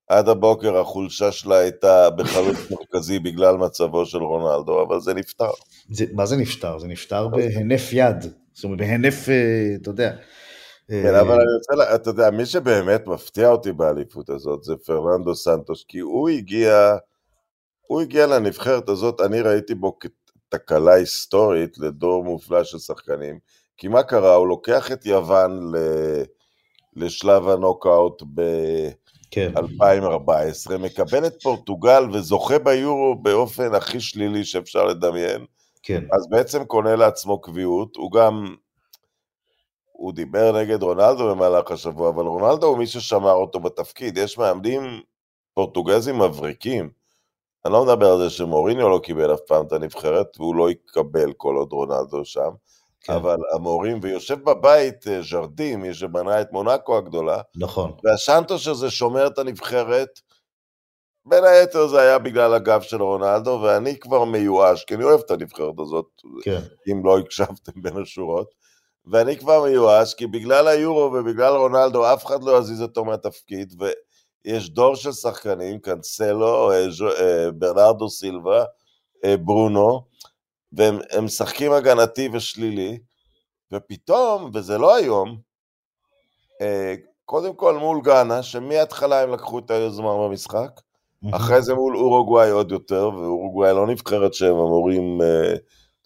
עד 0.07 0.29
הבוקר 0.29 0.77
החולשה 0.77 1.31
שלה 1.31 1.57
הייתה 1.57 2.09
בחלוץ 2.09 2.57
מרכזי 2.71 3.19
בגלל 3.19 3.55
מצבו 3.57 4.05
של 4.05 4.17
רונלדו, 4.17 4.81
אבל 4.87 4.99
זה 4.99 5.13
נפתר. 5.13 5.49
זה, 5.91 6.05
מה 6.13 6.25
זה 6.25 6.37
נפתר? 6.38 6.79
זה 6.79 6.87
נפתר 6.88 7.27
בהינף 7.27 7.89
יד. 7.93 8.15
זאת 8.53 8.63
אומרת, 8.63 8.77
בהינף, 8.79 9.29
אה, 9.29 9.35
אתה 9.81 9.89
יודע. 9.89 10.15
אה, 10.91 11.03
כן, 11.03 11.15
אבל 11.15 11.34
אני 11.34 11.53
רוצה, 11.58 11.96
אתה 11.96 12.10
יודע, 12.10 12.29
מי 12.29 12.46
שבאמת 12.46 13.08
מפתיע 13.08 13.50
אותי 13.50 13.72
באליפות 13.72 14.29
הזאת 14.29 14.63
זה 14.63 14.75
פרננדו 14.86 15.36
סנטוש, 15.36 15.84
כי 15.88 16.00
הוא 16.00 16.29
הגיע, 16.29 16.96
הוא 17.88 18.01
הגיע 18.01 18.27
לנבחרת 18.27 18.89
הזאת, 18.89 19.22
אני 19.22 19.41
ראיתי 19.41 19.75
בו 19.75 19.98
כתקלה 20.00 20.93
היסטורית 20.93 21.77
לדור 21.77 22.24
מופלא 22.24 22.63
של 22.63 22.79
שחקנים, 22.79 23.39
כי 23.77 23.88
מה 23.88 24.03
קרה? 24.03 24.36
הוא 24.36 24.48
לוקח 24.48 24.91
את 24.91 25.05
יוון 25.05 25.75
ל... 25.75 25.77
לשלב 26.96 27.50
הנוקאוט 27.50 28.24
כן, 29.31 29.53
ב-2014, 29.53 30.77
מקבל 30.79 31.27
את 31.27 31.41
פורטוגל 31.41 32.03
וזוכה 32.13 32.60
ביורו 32.60 33.15
באופן 33.22 33.75
הכי 33.75 34.00
שלילי 34.00 34.43
שאפשר 34.43 34.86
לדמיין, 34.86 35.46
כן, 35.84 36.03
אז 36.12 36.29
בעצם 36.29 36.65
קונה 36.65 36.96
לעצמו 36.96 37.41
קביעות, 37.41 37.96
הוא 37.96 38.12
גם, 38.12 38.55
הוא 39.99 40.13
דיבר 40.13 40.51
נגד 40.51 40.83
רונלדו 40.83 41.29
במהלך 41.29 41.71
השבוע, 41.71 42.09
אבל 42.09 42.25
רונלדו 42.25 42.67
הוא 42.67 42.77
מי 42.77 42.87
ששמר 42.87 43.31
אותו 43.31 43.59
בתפקיד, 43.59 44.17
יש 44.17 44.37
מאמנים 44.37 44.81
פורטוגזים 45.53 46.19
מבריקים, 46.19 46.89
אני 47.65 47.73
לא 47.73 47.85
מדבר 47.85 48.11
על 48.11 48.17
זה 48.17 48.29
שמוריניו 48.29 48.89
לא 48.89 48.99
קיבל 49.03 49.33
אף 49.33 49.39
פעם 49.47 49.65
את 49.67 49.71
הנבחרת, 49.71 50.27
והוא 50.39 50.55
לא 50.55 50.71
יקבל 50.71 51.33
כל 51.33 51.55
עוד 51.55 51.71
רונלדו 51.71 52.25
שם, 52.25 52.49
כן. 53.01 53.13
אבל 53.13 53.37
המורים, 53.55 53.99
ויושב 54.01 54.43
בבית 54.43 55.07
אה, 55.07 55.21
ז'רדים, 55.21 55.81
מי 55.81 55.93
שבנה 55.93 56.41
את 56.41 56.51
מונאקו 56.51 56.97
הגדולה, 56.97 57.41
נכון. 57.55 57.91
והשנטוש 58.03 58.67
הזה 58.67 58.89
שומר 58.89 59.27
את 59.27 59.39
הנבחרת, 59.39 60.19
בין 61.25 61.43
היתר 61.43 61.87
זה 61.87 62.01
היה 62.01 62.19
בגלל 62.19 62.53
הגב 62.53 62.81
של 62.81 63.01
רונלדו, 63.01 63.59
ואני 63.63 63.99
כבר 63.99 64.23
מיואש, 64.23 64.83
כי 64.83 64.95
אני 64.95 65.03
אוהב 65.03 65.19
את 65.19 65.31
הנבחרת 65.31 65.79
הזאת, 65.79 66.05
כן, 66.43 66.59
אם 66.91 67.05
לא 67.05 67.19
הקשבתם 67.19 67.81
בין 67.81 68.01
השורות, 68.01 68.58
ואני 69.11 69.37
כבר 69.37 69.63
מיואש, 69.63 70.13
כי 70.13 70.27
בגלל 70.27 70.67
היורו 70.67 71.11
ובגלל 71.13 71.55
רונלדו 71.55 72.13
אף 72.13 72.25
אחד 72.25 72.43
לא 72.43 72.59
יזיז 72.59 72.81
אותו 72.81 73.05
מהתפקיד, 73.05 73.73
ויש 74.45 74.69
דור 74.69 74.95
של 74.95 75.11
שחקנים, 75.11 75.79
קאנסלו, 75.79 76.71
אה, 76.71 76.85
אה, 77.19 77.51
ברנרדו 77.51 78.09
סילבה, 78.09 78.63
אה, 79.25 79.37
ברונו, 79.37 80.01
והם 80.71 80.99
הם 81.11 81.25
משחקים 81.25 81.71
הגנתי 81.71 82.29
ושלילי, 82.33 82.99
ופתאום, 83.71 84.51
וזה 84.53 84.77
לא 84.77 84.95
היום, 84.95 85.37
קודם 87.25 87.55
כל 87.55 87.77
מול 87.77 88.01
גאנה, 88.01 88.43
שמההתחלה 88.43 89.21
הם 89.21 89.33
לקחו 89.33 89.59
את 89.59 89.71
היוזמה 89.71 90.17
במשחק, 90.17 90.81
אחרי 91.31 91.61
זה 91.61 91.73
מול 91.73 91.97
אורוגוואי 91.97 92.49
עוד 92.49 92.71
יותר, 92.71 93.09
ואורוגוואי 93.13 93.73
לא 93.73 93.87
נבחרת 93.87 94.33
שהם 94.33 94.55
אמורים, 94.55 95.21
אה, 95.21 95.53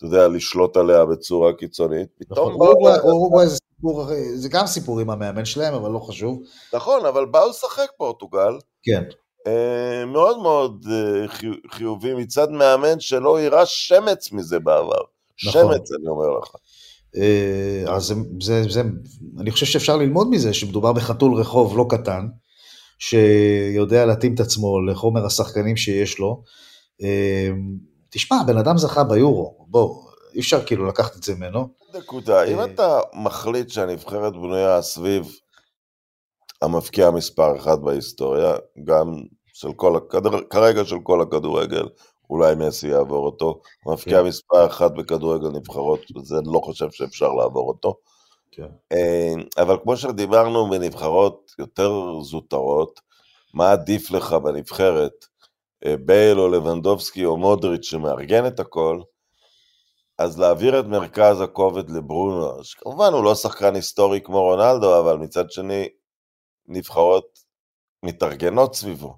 אתה 0.05 0.15
יודע, 0.15 0.27
לשלוט 0.27 0.77
עליה 0.77 1.05
בצורה 1.05 1.53
קיצונית. 1.53 2.07
נכון. 2.29 2.53
פתאום 2.53 2.67
אורוגוואי 3.03 3.47
זה 3.47 3.57
סיפור, 3.75 4.05
זה 4.35 4.49
גם 4.49 4.67
סיפור 4.67 4.99
עם 4.99 5.09
המאמן 5.09 5.45
שלהם, 5.45 5.73
אבל 5.73 5.91
לא 5.91 5.99
חשוב. 5.99 6.41
נכון, 6.73 7.05
אבל 7.05 7.25
באו 7.25 7.49
לשחק 7.49 7.87
פורטוגל, 7.97 8.57
כן, 8.83 9.03
אה, 9.47 10.05
מאוד 10.05 10.41
מאוד 10.41 10.85
אה, 10.91 11.27
חי- 11.27 11.61
חיובי 11.71 12.13
מצד 12.13 12.51
מאמן 12.51 12.99
שלא 12.99 13.39
הראה 13.39 13.65
שמץ 13.65 14.31
מזה 14.31 14.59
בעבר. 14.59 15.01
נכון. 15.47 15.61
שמץ, 15.75 15.91
אני 15.91 16.07
אומר 16.07 16.37
לך. 16.39 16.55
אה, 17.17 17.93
אז 17.95 18.03
זה, 18.03 18.13
זה, 18.41 18.63
זה, 18.69 18.81
אני 19.39 19.51
חושב 19.51 19.65
שאפשר 19.65 19.97
ללמוד 19.97 20.29
מזה 20.29 20.53
שמדובר 20.53 20.93
בחתול 20.93 21.33
רחוב 21.33 21.77
לא 21.77 21.85
קטן, 21.89 22.27
שיודע 22.99 24.05
להתאים 24.05 24.33
את 24.35 24.39
עצמו 24.39 24.81
לחומר 24.81 25.25
השחקנים 25.25 25.77
שיש 25.77 26.19
לו. 26.19 26.43
תשמע, 28.13 28.37
הבן 28.41 28.57
אדם 28.57 28.77
זכה 28.77 29.03
ביורו, 29.03 29.65
בוא, 29.67 30.03
אי 30.33 30.39
אפשר 30.39 30.65
כאילו 30.65 30.85
לקחת 30.85 31.15
את 31.15 31.23
זה 31.23 31.35
ממנו. 31.35 31.67
נקודה. 31.93 32.43
אם 32.43 32.59
אה, 32.59 32.65
אתה 32.65 32.99
מחליט 33.13 33.69
שהנבחרת 33.69 34.33
בנויה 34.33 34.81
סביב 34.81 35.31
המבקיע 36.61 37.11
מספר 37.11 37.57
אחת 37.57 37.79
בהיסטוריה, 37.79 38.55
גם 38.83 39.15
של 39.53 39.73
כל 39.75 39.95
הכדור... 39.95 40.39
כרגע 40.49 40.85
של 40.85 40.95
כל 41.03 41.21
הכדורגל, 41.21 41.85
אולי 42.29 42.55
מסי 42.55 42.87
יעבור 42.87 43.25
אותו, 43.25 43.61
מבקיע 43.87 44.21
כן. 44.21 44.27
מספר 44.27 44.65
אחת 44.65 44.91
בכדורגל 44.91 45.47
נבחרות, 45.47 45.99
זה 46.23 46.35
לא 46.45 46.59
חושב 46.59 46.91
שאפשר 46.91 47.33
לעבור 47.33 47.67
אותו. 47.67 47.95
כן. 48.51 48.67
אה, 48.91 49.33
אבל 49.63 49.77
כמו 49.83 49.97
שדיברנו 49.97 50.69
בנבחרות 50.69 51.51
יותר 51.59 51.91
זוטרות, 52.21 52.99
מה 53.53 53.71
עדיף 53.71 54.11
לך 54.11 54.33
בנבחרת, 54.33 55.25
בייל 56.05 56.39
או 56.39 56.47
לבנדובסקי 56.47 57.25
או 57.25 57.37
מודריץ' 57.37 57.85
שמארגן 57.85 58.47
את 58.47 58.59
הכל, 58.59 59.01
אז 60.17 60.39
להעביר 60.39 60.79
את 60.79 60.85
מרכז 60.85 61.41
הכובד 61.41 61.89
לברונו, 61.89 62.63
שכמובן 62.63 63.13
הוא 63.13 63.23
לא 63.23 63.35
שחקן 63.35 63.75
היסטורי 63.75 64.21
כמו 64.21 64.41
רונלדו, 64.41 64.99
אבל 64.99 65.17
מצד 65.17 65.51
שני, 65.51 65.87
נבחרות 66.67 67.39
מתארגנות 68.03 68.75
סביבו. 68.75 69.17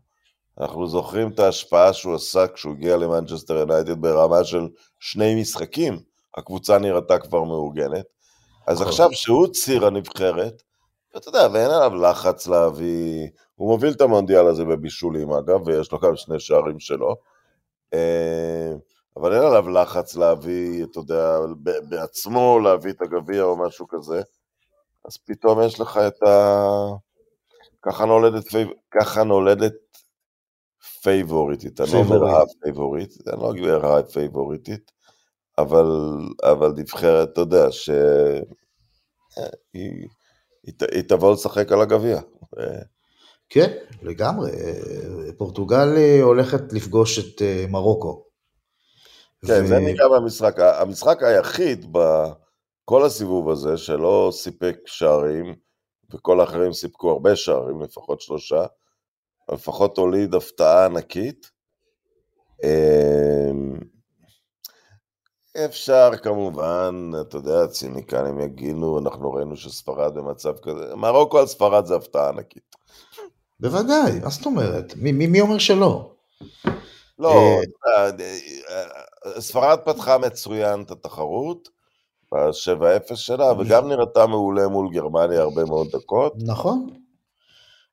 אנחנו 0.59 0.87
זוכרים 0.87 1.31
את 1.31 1.39
ההשפעה 1.39 1.93
שהוא 1.93 2.15
עשה 2.15 2.47
כשהוא 2.47 2.73
הגיע 2.73 2.97
למנצ'סטר 2.97 3.55
יונייטד 3.55 4.01
ברמה 4.01 4.43
של 4.43 4.67
שני 4.99 5.41
משחקים, 5.41 5.99
הקבוצה 6.37 6.77
נראתה 6.77 7.19
כבר 7.19 7.43
מאורגנת. 7.43 8.05
אז 8.67 8.77
נכון. 8.77 8.87
עכשיו 8.87 9.09
שהוא 9.13 9.47
ציר 9.47 9.85
הנבחרת, 9.85 10.63
ואתה 11.13 11.29
יודע, 11.29 11.47
ואין 11.53 11.71
עליו 11.71 11.95
לחץ 11.95 12.47
להביא, 12.47 13.27
הוא 13.55 13.69
מוביל 13.69 13.91
את 13.93 14.01
המונדיאל 14.01 14.47
הזה 14.47 14.65
בבישולים 14.65 15.31
אגב, 15.31 15.67
ויש 15.67 15.91
לו 15.91 15.99
גם 15.99 16.15
שני 16.15 16.39
שערים 16.39 16.79
שלו. 16.79 17.15
אה, 17.93 18.73
אבל 19.17 19.33
אין 19.33 19.43
עליו 19.43 19.69
לחץ 19.69 20.15
להביא, 20.15 20.83
אתה 20.83 20.99
יודע, 20.99 21.37
בעצמו 21.89 22.59
להביא 22.59 22.91
את 22.91 23.01
הגביע 23.01 23.43
או 23.43 23.57
משהו 23.57 23.87
כזה. 23.87 24.21
אז 25.05 25.17
פתאום 25.17 25.61
יש 25.61 25.79
לך 25.79 25.99
את 26.07 26.23
ה... 26.23 26.67
ככה 27.81 28.05
נולדת, 28.05 28.47
פייב... 28.47 28.67
ככה 28.91 29.23
נולדת 29.23 29.73
פייבוריטית, 31.03 31.81
אני 31.81 31.89
לא 31.93 31.97
אומר 31.97 32.09
פייבוריט. 32.09 32.49
הפייבוריטית, 32.57 33.27
אני 33.27 33.41
לא 33.41 33.51
אגיד 33.51 33.63
הפייבוריטית, 33.83 34.91
אבל, 35.57 35.85
אבל 36.43 36.71
נבחרת, 36.77 37.29
אתה 37.33 37.41
יודע, 37.41 37.71
שהיא 37.71 38.43
היא, 40.63 40.73
ת- 40.77 40.91
היא 40.93 41.03
תבוא 41.07 41.33
לשחק 41.33 41.71
על 41.71 41.81
הגביע. 41.81 42.19
כן, 43.49 43.71
לגמרי. 44.01 44.51
פורטוגל 45.37 45.93
אה, 45.97 46.19
הולכת 46.21 46.73
לפגוש 46.73 47.19
את 47.19 47.41
אה, 47.41 47.65
מרוקו. 47.69 48.25
כן, 49.47 49.63
ו- 49.63 49.67
זה 49.67 49.79
נקרא 49.79 50.07
במשחק. 50.07 50.59
המשחק 50.59 51.23
היחיד 51.23 51.85
בכל 51.91 53.05
הסיבוב 53.05 53.49
הזה 53.49 53.77
שלא 53.77 54.29
סיפק 54.33 54.77
שערים, 54.85 55.55
וכל 56.13 56.39
האחרים 56.39 56.73
סיפקו 56.73 57.11
הרבה 57.11 57.35
שערים, 57.35 57.81
לפחות 57.81 58.21
שלושה, 58.21 58.65
לפחות 59.51 59.97
הוליד 59.97 60.35
הפתעה 60.35 60.85
ענקית. 60.85 61.51
אמ, 62.63 63.79
אפשר 65.65 66.11
כמובן, 66.23 67.11
אתה 67.21 67.37
יודע, 67.37 67.63
הציניקנים 67.63 68.39
יגידו, 68.39 68.99
אנחנו 68.99 69.31
ראינו 69.31 69.55
שספרד 69.55 70.15
במצב 70.15 70.53
כזה, 70.57 70.95
מרוקו 70.95 71.39
על 71.39 71.47
ספרד 71.47 71.85
זה 71.85 71.95
הפתעה 71.95 72.29
ענקית. 72.29 72.75
בוודאי, 73.59 74.19
מה 74.23 74.29
זאת 74.29 74.45
אומרת? 74.45 74.93
מי, 74.95 75.11
מי, 75.11 75.41
אומר 75.41 75.57
שלא? 75.57 76.11
לא, 77.19 77.31
אה, 77.31 77.61
אה, 77.97 78.09
אה, 79.25 79.41
ספרד 79.41 79.79
פתחה 79.85 80.17
מצוין 80.17 80.81
את 80.81 80.91
התחרות, 80.91 81.69
ב-7-0 82.31 83.15
שלה, 83.15 83.51
וגם 83.59 83.89
נראתה 83.89 84.27
מעולה 84.27 84.67
מול 84.67 84.89
גרמניה 84.93 85.41
הרבה 85.41 85.65
מאוד 85.65 85.87
דקות. 85.91 86.33
נכון. 86.45 86.89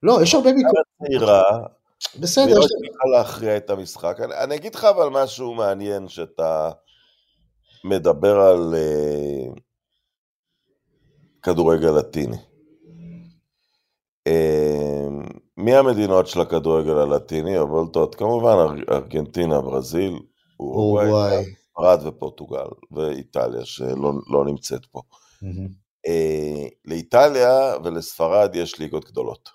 לא, 0.03 0.19
יש 0.23 0.35
הרבה 0.35 0.53
ביקורת. 0.53 0.85
צעירה, 1.07 1.43
בסדר, 2.21 2.45
והיא 2.45 2.55
לא 2.55 2.65
הצליחה 2.65 3.09
להכריע 3.13 3.57
את 3.57 3.71
המשחק. 3.71 4.17
אני, 4.21 4.35
אני 4.35 4.55
אגיד 4.55 4.75
לך 4.75 4.85
אבל 4.85 5.09
משהו 5.09 5.55
מעניין, 5.55 6.09
שאתה 6.09 6.71
מדבר 7.85 8.41
על 8.41 8.75
uh, 8.75 9.61
כדורגל 11.43 11.91
לטיני. 11.91 12.37
Uh, 14.29 14.62
מי 15.63 15.75
המדינות 15.75 16.27
של 16.27 16.41
הכדורגל 16.41 16.99
הלטיני? 16.99 17.57
הבולטות 17.57 18.15
כמובן 18.15 18.53
אר, 18.53 18.97
ארגנטינה, 18.97 19.61
ברזיל, 19.61 20.19
אורוגוואי. 20.61 21.45
ספרד 21.71 22.07
ופורטוגל, 22.07 22.67
ואיטליה 22.91 23.65
שלא 23.65 24.13
לא 24.31 24.45
נמצאת 24.45 24.87
פה. 24.87 25.01
מהמם. 25.43 25.69
אה, 26.07 26.67
לאיטליה 26.85 27.75
ולספרד 27.85 28.51
יש 28.55 28.79
ליגות 28.79 29.05
גדולות. 29.05 29.49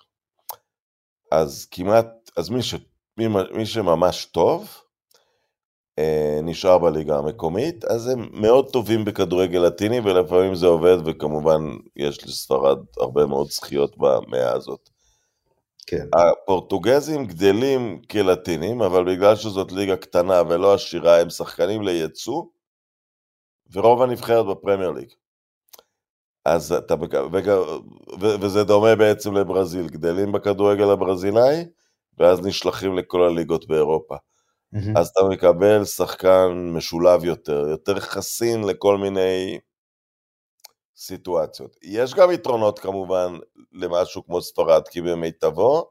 אז 1.32 1.66
כמעט, 1.70 2.06
אז 2.36 2.50
מי, 2.50 2.62
ש, 2.62 2.74
מי, 3.18 3.26
מי 3.52 3.66
שממש 3.66 4.24
טוב, 4.24 4.68
אה, 5.98 6.40
נשאר 6.42 6.78
בליגה 6.78 7.18
המקומית, 7.18 7.84
אז 7.84 8.08
הם 8.08 8.28
מאוד 8.32 8.70
טובים 8.70 9.04
בכדורגל 9.04 9.58
לטיני, 9.58 10.00
ולפעמים 10.00 10.54
זה 10.54 10.66
עובד, 10.66 10.96
וכמובן 11.04 11.60
יש 11.96 12.24
לספרד 12.24 12.78
הרבה 13.00 13.26
מאוד 13.26 13.50
זכיות 13.50 13.96
במאה 13.98 14.52
הזאת. 14.52 14.90
כן. 15.90 16.06
הפורטוגזים 16.14 17.26
גדלים 17.26 18.02
כלטינים, 18.10 18.82
אבל 18.82 19.04
בגלל 19.04 19.36
שזאת 19.36 19.72
ליגה 19.72 19.96
קטנה 19.96 20.42
ולא 20.48 20.74
עשירה, 20.74 21.20
הם 21.20 21.30
שחקנים 21.30 21.82
ליצוא, 21.82 22.42
ורוב 23.72 24.02
הנבחרת 24.02 24.46
בפרמייר 24.46 24.90
ליג. 24.90 25.08
אז 26.44 26.72
אתה, 26.72 26.94
ו- 28.20 28.40
וזה 28.40 28.64
דומה 28.64 28.96
בעצם 28.96 29.34
לברזיל, 29.34 29.88
גדלים 29.88 30.32
בכדורגל 30.32 30.90
הברזילאי, 30.90 31.64
ואז 32.18 32.46
נשלחים 32.46 32.98
לכל 32.98 33.22
הליגות 33.22 33.68
באירופה. 33.68 34.16
מהמם. 34.72 34.96
אז 34.96 35.08
אתה 35.08 35.20
מקבל 35.30 35.84
שחקן 35.84 36.70
משולב 36.72 37.24
יותר, 37.24 37.68
יותר 37.68 38.00
חסין 38.00 38.64
לכל 38.64 38.98
מיני 38.98 39.58
סיטואציות. 40.98 41.76
יש 41.82 42.14
גם 42.14 42.30
יתרונות 42.30 42.78
כמובן 42.78 43.38
למשהו 43.72 44.26
כמו 44.26 44.42
ספרד, 44.42 44.88
כי 44.88 45.00
במיטבו 45.00 45.90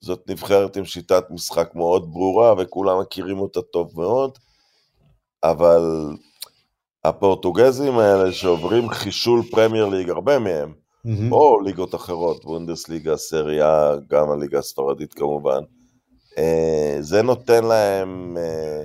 זאת 0.00 0.30
נבחרת 0.30 0.76
עם 0.76 0.84
שיטת 0.84 1.24
משחק 1.30 1.70
מאוד 1.74 2.12
ברורה, 2.12 2.54
וכולם 2.58 3.00
מכירים 3.00 3.38
אותה 3.38 3.62
טוב 3.62 3.92
מאוד, 3.94 4.38
אבל 5.44 5.82
הפורטוגזים 7.04 7.98
האלה 7.98 8.32
שעוברים 8.32 8.88
חישול 8.88 9.42
פרמייר 9.50 9.86
ליג, 9.86 10.10
הרבה 10.10 10.38
מהם, 10.38 10.72
מהמם. 11.04 11.32
או 11.32 11.60
ליגות 11.60 11.94
אחרות, 11.94 12.44
בונדסליגה, 12.44 13.16
סריה, 13.16 13.94
גם 14.08 14.30
הליגה 14.30 14.58
הספרדית 14.58 15.14
כמובן, 15.14 15.60
אה, 16.38 16.96
זה 17.00 17.22
נותן 17.22 17.64
להם, 17.64 18.36
אה, 18.36 18.82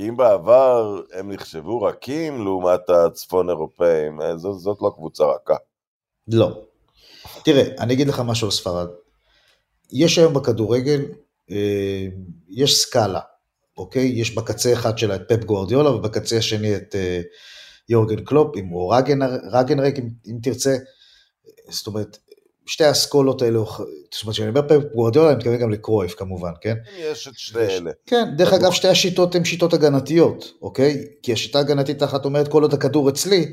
כי 0.00 0.08
אם 0.08 0.16
בעבר 0.16 1.00
הם 1.12 1.32
נחשבו 1.32 1.82
רכים 1.82 2.44
לעומת 2.44 2.90
הצפון 2.90 3.48
אירופאים, 3.50 4.20
זאת, 4.36 4.58
זאת 4.58 4.78
לא 4.82 4.92
קבוצה 4.96 5.24
רכה. 5.24 5.56
לא. 6.28 6.62
תראה, 7.44 7.62
אני 7.78 7.94
אגיד 7.94 8.08
לך 8.08 8.20
משהו 8.26 8.46
על 8.46 8.50
ספרד. 8.50 8.88
יש 9.92 10.18
היום 10.18 10.34
בכדורגל, 10.34 11.00
אה, 11.50 12.06
יש 12.48 12.82
סקאלה, 12.82 13.20
אוקיי? 13.78 14.06
יש 14.06 14.34
בקצה 14.34 14.72
אחד 14.72 14.98
שלה 14.98 15.14
את 15.14 15.22
פפ 15.28 15.44
גוארדיולה 15.44 15.90
ובקצה 15.90 16.36
השני 16.36 16.76
את 16.76 16.94
אה, 16.94 17.20
יורגן 17.88 18.24
קלופ, 18.24 18.56
אם- 18.56 18.70
רגן, 18.92 19.18
רגנרק 19.52 19.98
אם, 19.98 20.08
אם 20.26 20.36
תרצה. 20.42 20.76
זאת 21.68 21.86
אומרת, 21.86 22.18
שתי 22.70 22.84
האסכולות 22.84 23.42
האלו, 23.42 23.64
זאת 23.64 24.22
אומרת, 24.22 24.34
כשאני 24.34 24.48
אומר 24.48 24.62
פפ 24.68 24.94
גוארדיולה, 24.94 25.28
אני 25.28 25.36
מתכוון 25.36 25.56
גם 25.58 25.70
לקרויף 25.70 26.14
כמובן, 26.14 26.50
כן? 26.60 26.74
יש 26.98 27.28
את 27.28 27.32
שני 27.36 27.62
אלה. 27.62 27.90
כן, 28.06 28.24
דרך 28.36 28.52
אגב, 28.52 28.72
שתי 28.72 28.88
השיטות 28.88 29.34
הן 29.34 29.44
שיטות 29.44 29.72
הגנתיות, 29.72 30.52
אוקיי? 30.62 31.04
כי 31.22 31.32
השיטה 31.32 31.58
הגנתית 31.58 32.02
האחת 32.02 32.24
אומרת, 32.24 32.48
כל 32.48 32.62
עוד 32.62 32.74
הכדור 32.74 33.08
אצלי, 33.08 33.52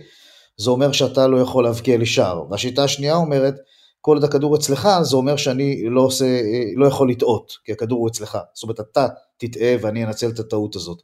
זה 0.57 0.69
אומר 0.69 0.91
שאתה 0.91 1.27
לא 1.27 1.37
יכול 1.37 1.63
להבקיע 1.63 1.97
לי 1.97 2.05
שער. 2.05 2.43
והשיטה 2.51 2.83
השנייה 2.83 3.15
אומרת, 3.15 3.55
כל 4.01 4.15
עוד 4.15 4.23
הכדור 4.23 4.55
אצלך, 4.55 4.89
זה 5.01 5.15
אומר 5.15 5.37
שאני 5.37 5.83
לא 5.89 6.01
עושה, 6.01 6.25
לא 6.75 6.87
יכול 6.87 7.09
לטעות, 7.11 7.53
כי 7.65 7.71
הכדור 7.71 7.99
הוא 7.99 8.07
אצלך. 8.07 8.37
זאת 8.53 8.63
אומרת, 8.63 8.79
אתה 8.79 9.07
תטעה 9.37 9.75
ואני 9.81 10.03
אנצל 10.03 10.29
את 10.29 10.39
הטעות 10.39 10.75
הזאת. 10.75 11.01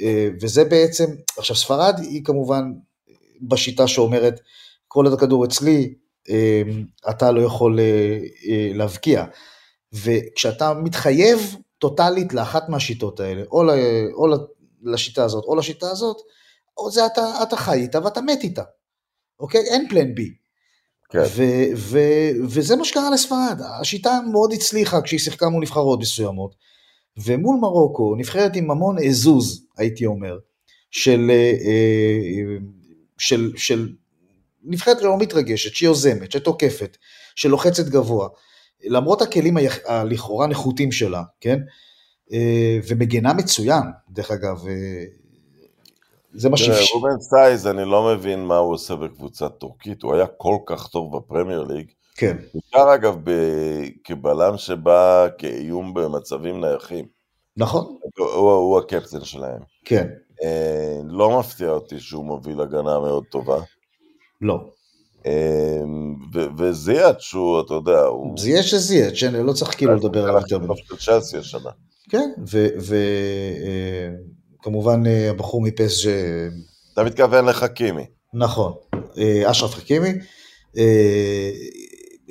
אה, 0.00 0.28
וזה 0.40 0.64
בעצם, 0.64 1.06
עכשיו 1.38 1.56
ספרד 1.56 1.94
היא 1.98 2.24
כמובן 2.24 2.72
בשיטה 3.42 3.88
שאומרת, 3.88 4.40
כל 4.88 5.04
עוד 5.04 5.14
הכדור 5.14 5.44
אצלי, 5.44 5.94
אתה 7.10 7.30
לא 7.32 7.40
יכול 7.40 7.80
אה, 7.80 8.18
אה, 8.48 8.70
להבקיע. 8.74 9.24
וכשאתה 9.92 10.74
מתחייב 10.74 11.56
טוטאלית 11.78 12.34
לאחת 12.34 12.68
מהשיטות 12.68 13.20
האלה, 13.20 13.42
או, 13.52 13.62
ל, 13.62 13.70
או 14.14 14.26
לשיטה 14.82 15.24
הזאת 15.24 15.44
או 15.44 15.56
לשיטה 15.56 15.90
הזאת, 15.90 16.16
או 16.78 16.90
זה 16.90 17.06
אתה, 17.06 17.42
אתה 17.42 17.56
חי 17.56 17.78
איתה 17.78 18.04
ואתה 18.04 18.20
מת 18.20 18.42
איתה, 18.42 18.62
אוקיי? 19.40 19.60
אין 19.60 19.88
פלן 19.88 20.14
בי. 20.14 20.34
כן. 21.10 21.22
ו- 21.36 21.76
ו- 21.76 22.30
וזה 22.48 22.76
מה 22.76 22.84
שקרה 22.84 23.10
לספרד, 23.10 23.60
השיטה 23.80 24.20
מאוד 24.32 24.52
הצליחה 24.52 25.02
כשהיא 25.02 25.20
שיחקה 25.20 25.48
מול 25.48 25.62
נבחרות 25.62 26.00
מסוימות, 26.00 26.54
ומול 27.16 27.56
מרוקו, 27.60 28.14
נבחרת 28.18 28.56
עם 28.56 28.70
המון 28.70 28.96
עזוז, 29.02 29.66
הייתי 29.76 30.06
אומר, 30.06 30.38
של, 30.90 31.30
אה, 31.30 31.52
אה, 31.64 32.56
של, 33.18 33.52
של 33.56 33.94
נבחרת 34.64 35.00
שלא 35.00 35.18
מתרגשת, 35.18 35.74
שהיא 35.74 35.88
יוזמת, 35.88 36.32
שתוקפת, 36.32 36.96
שלוחצת 37.34 37.88
גבוה, 37.88 38.28
למרות 38.84 39.22
הכלים 39.22 39.56
הלכאורה 39.86 40.46
נחותים 40.46 40.92
שלה, 40.92 41.22
כן? 41.40 41.58
אה, 42.32 42.78
ומגנה 42.88 43.32
מצוין, 43.32 43.82
דרך 44.10 44.30
אגב, 44.30 44.66
אה, 44.68 45.04
זה 46.34 46.48
מה 46.48 46.56
תראה, 46.56 46.66
שאפשר. 46.66 46.94
רובן 46.94 47.20
סייז, 47.20 47.66
אני 47.66 47.84
לא 47.84 48.14
מבין 48.14 48.44
מה 48.44 48.56
הוא 48.56 48.72
עושה 48.74 48.96
בקבוצה 48.96 49.48
טורקית, 49.48 50.02
הוא 50.02 50.14
היה 50.14 50.26
כל 50.26 50.56
כך 50.66 50.88
טוב 50.88 51.16
בפרמייר 51.16 51.62
ליג. 51.62 51.86
כן, 52.16 52.36
בעיקר 52.54 52.94
אגב 52.94 53.16
ב- 53.24 53.88
כבלם 54.04 54.56
שבא 54.56 55.28
כאיום 55.38 55.94
במצבים 55.94 56.60
נייחים. 56.60 57.04
נכון? 57.56 57.96
הוא, 58.18 58.26
הוא, 58.26 58.50
הוא 58.50 58.78
הקפטן 58.78 59.24
שלהם. 59.24 59.60
כן, 59.84 60.08
אה, 60.42 61.00
לא 61.04 61.38
מפתיע 61.38 61.68
אותי 61.68 62.00
שהוא 62.00 62.24
מוביל 62.24 62.60
הגנה 62.60 63.00
מאוד 63.00 63.24
טובה. 63.30 63.60
לא. 64.40 64.70
אה, 65.26 65.82
ו- 66.34 66.56
וזיאט 66.58 67.20
שהוא, 67.20 67.60
אתה 67.60 67.74
יודע, 67.74 68.00
הוא... 68.00 68.38
זיאט 68.38 68.64
שזיאט, 68.64 69.14
שאני 69.14 69.46
לא 69.46 69.52
צריך 69.52 69.76
כאילו 69.76 69.94
לדבר 69.94 70.22
עליו 70.22 70.40
יותר 70.40 70.58
מדי. 70.58 70.72
של 70.88 70.96
צ'לסי 70.96 71.36
השנה. 71.36 71.70
כן, 72.10 72.30
וכמובן 74.60 75.02
הבחור 75.06 75.62
מפס, 75.62 76.06
אתה 76.92 77.04
מתכוון 77.04 77.44
לחכימי. 77.44 78.04
נכון, 78.34 78.72
אה, 79.18 79.50
אשרף 79.50 79.74
חכימי, 79.74 80.12
אה, 80.78 81.50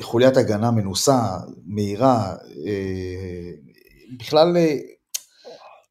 חוליית 0.01 0.37
הגנה 0.37 0.71
מנוסה, 0.71 1.19
מהירה, 1.65 2.35
אה, 2.65 3.51
בכלל 4.19 4.57
אה, 4.57 4.75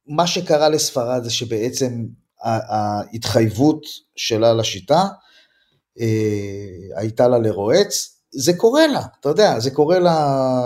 מה 0.07 0.27
שקרה 0.27 0.69
לספרד 0.69 1.23
זה 1.23 1.29
שבעצם 1.29 2.05
ההתחייבות 2.43 3.81
שלה 4.15 4.53
לשיטה 4.53 4.95
אה, 4.95 5.07
הייתה 6.95 7.27
לה 7.27 7.37
לרועץ, 7.37 8.19
זה 8.31 8.53
קורה 8.53 8.87
לה, 8.87 9.01
אתה 9.19 9.29
יודע, 9.29 9.59
זה 9.59 9.71
קורה 9.71 9.99
לה 9.99 10.17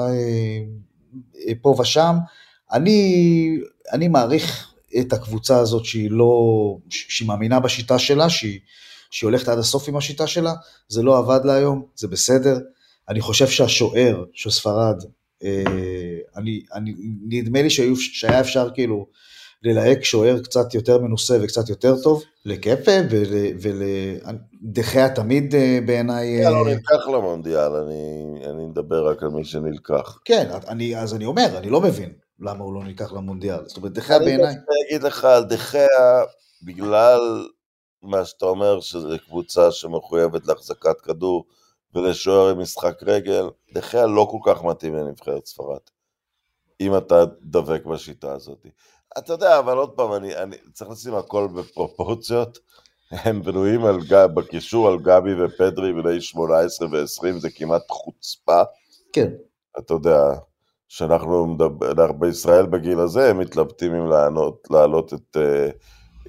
אה, 0.10 0.60
אה, 1.48 1.54
פה 1.62 1.76
ושם. 1.80 2.16
אני, 2.72 3.58
אני 3.92 4.08
מעריך 4.08 4.74
את 5.00 5.14
הקבוצה 5.14 5.60
הזאת 5.60 5.86
שהיא 5.86 6.12
לא, 6.12 6.34
שהיא 6.90 7.28
מאמינה 7.28 7.60
בשיטה 7.60 8.00
שלה, 8.00 8.30
שהיא, 8.30 8.60
שהיא 9.12 9.28
הולכת 9.28 9.48
עד 9.48 9.58
הסוף 9.58 9.90
עם 9.90 9.98
השיטה 9.98 10.28
שלה, 10.28 10.54
זה 10.88 11.04
לא 11.04 11.18
עבד 11.18 11.40
לה 11.46 11.54
היום, 11.54 11.86
זה 11.96 12.08
בסדר. 12.08 12.60
אני 13.10 13.22
חושב 13.22 13.48
שהשוער 13.48 14.24
של 14.34 14.50
ספרד, 14.50 15.04
אה, 15.44 15.64
אני, 16.36 16.64
אני, 16.74 16.94
נדמה 17.28 17.62
לי 17.62 17.70
שהיו, 17.70 17.96
שהיה 17.96 18.40
אפשר 18.40 18.70
כאילו 18.74 19.08
ללהק 19.64 20.04
שוער 20.04 20.40
קצת 20.44 20.74
יותר 20.74 20.98
מנוסה 20.98 21.38
וקצת 21.42 21.70
יותר 21.70 21.96
טוב, 22.04 22.24
לקפה 22.46 22.92
ולדחיה 23.62 25.10
תמיד 25.10 25.56
אה, 25.56 25.80
בעיניי... 25.86 26.44
לא 26.44 26.66
נלקח 26.66 27.08
למונדיאל, 27.08 27.72
אני, 27.72 28.34
אני 28.50 28.66
מדבר 28.66 29.10
רק 29.10 29.24
על 29.24 29.30
מי 29.30 29.46
שנלקח. 29.46 30.20
כן, 30.26 30.50
אני, 30.68 30.98
אז 30.98 31.14
אני 31.14 31.26
אומר, 31.26 31.58
אני 31.58 31.70
לא 31.70 31.82
מבין 31.82 32.14
למה 32.40 32.64
הוא 32.64 32.74
לא 32.74 32.84
ניקח 32.84 33.14
למונדיאל. 33.14 33.68
זאת 33.68 33.78
אומרת, 33.78 33.94
דחיה 33.94 34.18
אני 34.18 34.26
בעיניי... 34.26 34.56
דווקא 34.56 34.72
אגיד 34.88 35.04
לך 35.04 35.26
על 35.26 35.44
דחיה, 35.44 36.24
בגלל 36.64 37.48
מה 38.02 38.26
שאתה 38.26 38.46
אומר, 38.46 38.80
שזו 38.80 39.10
קבוצה 39.28 39.72
שמחויבת 39.72 40.48
להחזקת 40.48 41.02
כדור, 41.02 41.46
ולשוער 41.96 42.50
עם 42.50 42.60
משחק 42.60 43.04
רגל, 43.04 43.50
דחיה 43.74 44.06
לא 44.06 44.28
כל 44.32 44.54
כך 44.54 44.64
מתאים 44.64 44.96
לנבחרת 44.96 45.46
ספרד, 45.46 45.80
אם 46.82 46.98
אתה 46.98 47.24
דבק 47.42 47.86
בשיטה 47.86 48.34
הזאת. 48.34 48.66
אתה 49.18 49.34
יודע, 49.34 49.60
אבל 49.60 49.78
עוד 49.78 49.90
פעם, 49.90 50.14
אני, 50.14 50.36
אני 50.36 50.56
צריך 50.74 50.92
לשים 50.92 51.16
הכל 51.16 51.48
בפרופורציות. 51.56 52.60
הם 53.12 53.42
בנויים 53.42 53.86
על, 53.86 53.98
בקישור 54.34 54.88
על 54.88 55.00
גבי 55.00 55.44
ופדרי 55.44 55.94
בני 55.94 56.22
18 56.22 56.88
ו-20, 56.88 57.40
זה 57.40 57.50
כמעט 57.50 57.82
חוצפה. 57.90 58.62
כן. 59.14 59.30
אתה 59.80 59.94
יודע, 59.94 60.20
שאנחנו 60.88 61.48
מדבר, 61.48 62.12
בישראל 62.12 62.66
בגיל 62.66 63.00
הזה, 63.00 63.30
הם 63.30 63.40
מתלבטים 63.40 63.96
אם 63.96 64.10
לענות, 64.10 64.68
להעלות 64.70 65.14
את, 65.14 65.38
אה, 65.38 65.70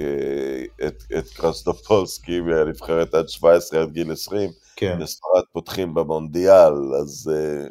אה, 0.01 0.87
את, 0.87 1.03
את 1.19 1.29
קרסטופולסקי 1.29 2.41
מהנבחרת 2.41 3.15
עד 3.15 3.29
17 3.29 3.83
עד 3.83 3.91
גיל 3.93 4.13
20, 4.13 4.51
כן. 4.77 4.99
בספרד 5.01 5.43
פותחים 5.53 5.95
במונדיאל, 5.95 6.95
אז 7.01 7.33
אה, 7.35 7.67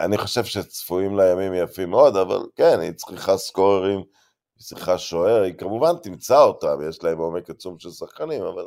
אני 0.00 0.18
חושב 0.18 0.44
שצפויים 0.44 1.16
לה 1.16 1.26
ימים 1.26 1.54
יפים 1.54 1.90
מאוד, 1.90 2.16
אבל 2.16 2.46
כן, 2.56 2.80
היא 2.80 2.92
צריכה 2.92 3.36
סקוררים, 3.36 3.98
היא 3.98 4.64
צריכה 4.64 4.98
שוער, 4.98 5.42
היא 5.42 5.54
כמובן 5.54 5.92
תמצא 6.02 6.42
אותם, 6.42 6.78
יש 6.88 7.04
להם 7.04 7.18
עומק 7.18 7.50
עצום 7.50 7.78
של 7.78 7.90
שחקנים, 7.90 8.42
אבל 8.42 8.64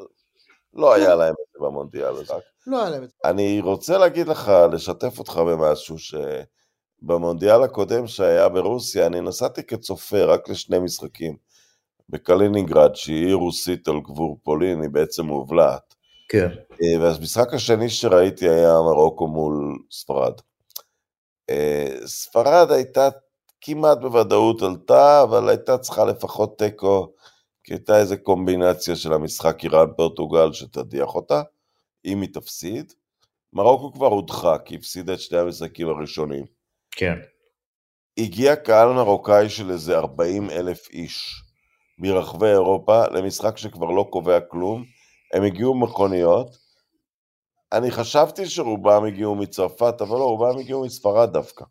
לא 0.73 0.93
היה 0.93 1.15
להם 1.15 1.33
את 1.33 1.53
זה 1.53 1.59
במונדיאל 1.65 2.15
הזה. 2.15 2.33
לא 2.67 2.81
היה 2.81 2.89
להם 2.89 3.03
את 3.03 3.09
זה. 3.09 3.15
אני 3.25 3.59
רוצה 3.59 3.97
להגיד 3.97 4.27
לך, 4.27 4.51
לשתף 4.71 5.19
אותך 5.19 5.37
במשהו, 5.37 5.95
שבמונדיאל 7.01 7.63
הקודם 7.63 8.07
שהיה 8.07 8.49
ברוסיה, 8.49 9.07
אני 9.07 9.21
נסעתי 9.21 9.63
כצופה 9.63 10.23
רק 10.23 10.49
לשני 10.49 10.79
משחקים. 10.79 11.35
בקלינינגרד, 12.09 12.95
שהיא 12.95 13.25
עיר 13.25 13.35
רוסית 13.35 13.87
על 13.87 13.99
גבור 13.99 14.39
פולין, 14.43 14.81
היא 14.81 14.89
בעצם 14.89 15.25
מובלעת. 15.25 15.95
כן. 16.29 16.49
אה, 16.71 17.01
והמשחק 17.01 17.53
השני 17.53 17.89
שראיתי 17.89 18.49
היה 18.49 18.73
מרוקו 18.73 19.27
מול 19.27 19.77
ספרד. 19.91 20.33
אה, 21.51 22.07
ספרד 22.07 22.71
הייתה 22.71 23.09
כמעט 23.61 23.97
בוודאות 23.97 24.61
עלתה, 24.61 25.23
אבל 25.23 25.49
הייתה 25.49 25.77
צריכה 25.77 26.05
לפחות 26.05 26.57
תיקו, 26.57 27.13
כי 27.63 27.73
הייתה 27.73 27.99
איזו 27.99 28.15
קומבינציה 28.23 28.95
של 28.95 29.13
המשחק 29.13 29.63
איראן-פורטוגל 29.63 30.53
שתדיח 30.53 31.15
אותה, 31.15 31.41
אם 32.05 32.21
היא 32.21 32.29
תפסיד. 32.33 32.93
מרוקו 33.53 33.93
כבר 33.93 34.07
הודחה, 34.07 34.57
כי 34.57 34.75
הפסידה 34.75 35.13
את 35.13 35.19
שני 35.19 35.37
המשחקים 35.37 35.89
הראשונים. 35.89 36.45
כן. 36.91 37.15
הגיע 38.17 38.55
קהל 38.55 38.87
מרוקאי 38.93 39.49
של 39.49 39.71
איזה 39.71 39.97
40 39.97 40.49
אלף 40.49 40.89
איש 40.89 41.43
מרחבי 41.97 42.47
אירופה 42.47 43.07
למשחק 43.07 43.57
שכבר 43.57 43.85
לא 43.85 44.07
קובע 44.09 44.39
כלום. 44.39 44.83
הם 45.33 45.43
הגיעו 45.43 45.79
מכוניות. 45.79 46.60
אני 47.73 47.91
חשבתי 47.91 48.45
שרובם 48.45 49.03
הגיעו 49.03 49.35
מצרפת, 49.35 50.01
אבל 50.01 50.17
לא, 50.17 50.23
רובם 50.23 50.57
הגיעו 50.57 50.85
מספרד 50.85 51.33
דווקא. 51.33 51.65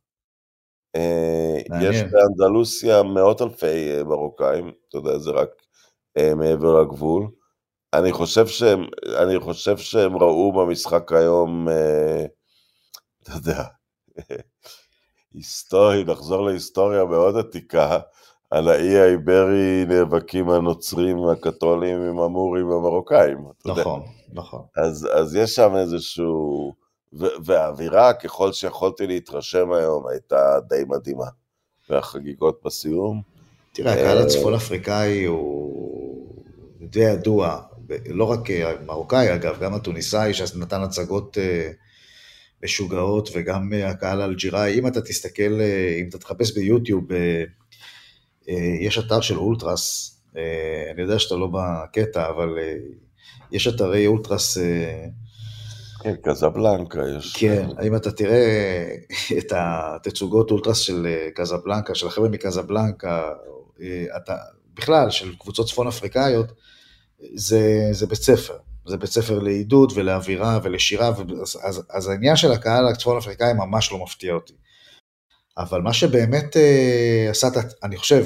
אה, 0.96 1.58
יש 1.82 1.96
באנדלוסיה 2.02 3.02
מאות 3.02 3.42
אלפי 3.42 3.90
אה, 3.90 4.04
מרוקאים, 4.04 4.72
אתה 4.88 4.96
יודע, 4.98 5.18
זה 5.18 5.30
רק 5.30 5.48
אה, 6.16 6.34
מעבר 6.34 6.80
לגבול. 6.80 7.28
אני 7.94 8.12
חושב 8.12 8.46
שהם, 8.46 8.84
אני 9.22 9.40
חושב 9.40 9.76
שהם 9.76 10.16
ראו 10.16 10.52
במשחק 10.52 11.12
היום, 11.12 11.68
אתה 13.22 13.32
יודע, 13.32 13.62
היסטורי, 15.34 16.04
לחזור 16.04 16.46
להיסטוריה 16.46 17.04
מאוד 17.04 17.36
עתיקה, 17.36 17.98
על 18.50 18.68
האי 18.68 18.98
האיברי 18.98 19.84
נאבקים 19.88 20.50
הנוצרים 20.50 21.28
הקתולים 21.28 22.02
עם 22.02 22.18
המורים 22.18 22.66
המרוקאים. 22.66 23.38
נכון, 23.66 24.02
נכון. 24.32 24.62
אז, 24.76 25.08
אז 25.12 25.34
יש 25.34 25.54
שם 25.54 25.76
איזשהו... 25.76 26.72
והאווירה, 27.44 28.12
ככל 28.12 28.52
שיכולתי 28.52 29.06
להתרשם 29.06 29.72
היום, 29.72 30.06
הייתה 30.06 30.58
די 30.68 30.82
מדהימה. 30.88 31.26
והחגיגות 31.90 32.60
בסיום. 32.64 33.22
תראה, 33.72 33.92
הקהל 33.92 34.18
אה, 34.18 34.22
הצפון 34.22 34.54
אפריקאי 34.54 35.24
הוא 35.24 36.44
די 36.80 37.00
ידוע, 37.00 37.60
לא 38.08 38.24
רק 38.24 38.40
מרוקאי 38.86 39.34
אגב, 39.34 39.60
גם 39.60 39.74
התוניסאי 39.74 40.34
שנתן 40.34 40.82
הצגות 40.82 41.38
אה, 41.38 41.70
משוגעות, 42.64 43.28
וגם 43.34 43.72
הקהל 43.84 44.20
האלג'יראי. 44.20 44.78
אם 44.78 44.86
אתה 44.86 45.00
תסתכל, 45.00 45.60
אה, 45.60 45.96
אם 46.00 46.08
אתה 46.08 46.18
תחפש 46.18 46.54
ביוטיוב, 46.54 47.04
יש 48.80 48.98
אתר 48.98 49.20
של 49.20 49.36
אולטרס, 49.36 50.16
אני 50.94 51.02
יודע 51.02 51.18
שאתה 51.18 51.34
לא 51.34 51.48
בקטע, 51.52 52.28
אבל 52.28 52.58
יש 53.52 53.68
אתרי 53.68 54.06
אולטרס 54.06 54.59
כן, 56.02 56.14
קזבלנקה 56.22 57.00
יש. 57.18 57.37
כן, 57.37 57.68
אם 57.87 57.96
אתה 57.96 58.12
תראה 58.12 58.87
את 59.38 59.52
התצוגות 59.56 60.50
אולטרס 60.50 60.78
של 60.78 61.06
אה, 61.06 61.28
קזבלנקה, 61.35 61.94
של 61.94 62.06
החבר'ה 62.06 62.28
מקזבלנקה, 62.28 63.28
אה, 63.83 64.04
אתה, 64.16 64.37
בכלל, 64.74 65.11
של 65.11 65.35
קבוצות 65.38 65.66
צפון 65.66 65.88
אפריקאיות, 65.88 66.52
זה, 67.35 67.88
זה 67.92 68.06
בית 68.06 68.22
ספר. 68.22 68.56
זה 68.87 68.96
בית 68.96 69.11
ספר 69.11 69.38
לעידוד 69.38 69.92
ולאווירה 69.94 70.59
ולשירה, 70.62 71.09
אז, 71.09 71.59
אז, 71.62 71.83
אז 71.90 72.09
העניין 72.09 72.37
של 72.37 72.52
הקהל 72.52 72.88
הצפון 72.88 73.16
אפריקאי 73.16 73.52
ממש 73.52 73.92
לא 73.92 74.02
מפתיע 74.02 74.35
אותי. 74.35 74.52
אבל 75.59 75.80
מה 75.80 75.92
שבאמת 75.92 76.56
אה, 76.56 77.26
עשה, 77.30 77.48
אני 77.83 77.96
חושב, 77.96 78.24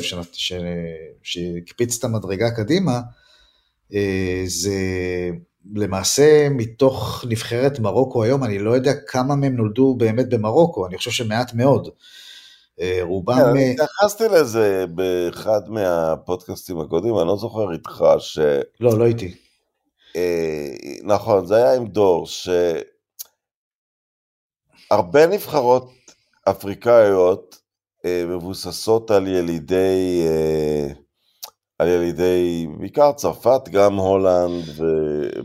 שהקפיץ 1.22 1.98
את 1.98 2.04
המדרגה 2.04 2.50
קדימה, 2.50 2.92
אה, 2.92 3.00
זה 4.47 4.75
למעשה 5.75 6.49
מתוך 6.51 7.25
נבחרת 7.29 7.79
מרוקו 7.79 8.23
היום, 8.25 8.44
אני 8.44 8.59
לא 8.59 8.70
יודע 8.70 8.92
כמה 9.07 9.35
מהם 9.37 9.57
נולדו 9.57 9.94
באמת 9.94 10.29
במרוקו, 10.29 10.87
אני 10.87 10.99
חושב 10.99 11.11
שמעט 11.11 11.55
מאוד. 11.55 11.88
אה, 12.81 12.99
רובם... 13.03 13.35
כן, 13.35 13.40
אני 13.40 13.70
התייחסתי 13.70 14.25
לזה 14.29 14.85
באחד 14.94 15.61
מהפודקאסטים 15.68 16.81
הקודמים, 16.81 17.18
אני 17.18 17.27
לא 17.27 17.37
זוכר 17.37 17.73
איתך 17.73 18.05
ש... 18.18 18.38
לא, 18.81 18.99
לא 18.99 19.07
איתי. 19.07 19.35
אה, 20.16 20.75
נכון, 21.03 21.47
זה 21.47 21.57
היה 21.57 21.75
עם 21.75 21.87
דור, 21.87 22.27
שהרבה 24.90 25.27
נבחרות 25.27 25.90
אפריקאיות 26.49 27.59
מבוססות 28.07 29.11
על 29.11 29.27
ילידי... 29.27 30.23
על 31.78 31.88
ידי 31.88 32.66
בעיקר 32.78 33.12
צרפת, 33.12 33.68
גם 33.72 33.94
הולנד, 33.94 34.64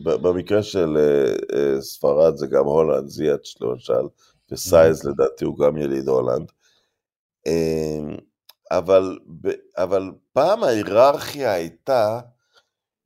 ובמקרה 0.04 0.64
של 0.64 0.98
אה, 0.98 1.58
אה, 1.58 1.82
ספרד 1.82 2.36
זה 2.36 2.48
גם 2.48 2.66
הולנד, 2.66 3.08
זיאץ' 3.08 3.62
למשל, 3.62 4.08
וסייז. 4.52 5.06
לדעתי 5.06 5.46
הוא 5.46 5.58
גם 5.58 5.78
יליד 5.78 6.08
הולנד. 6.08 6.52
אמ, 7.48 8.18
אבל, 8.72 9.20
אבל 9.78 10.12
פעם 10.34 10.64
ההיררכיה 10.64 11.54
הייתה 11.54 12.20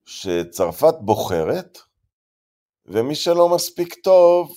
שצרפת 0.06 0.94
בוחרת, 1.00 1.78
ומי 2.86 3.16
שלא 3.16 3.50
מספיק 3.50 3.94
טוב 3.94 4.52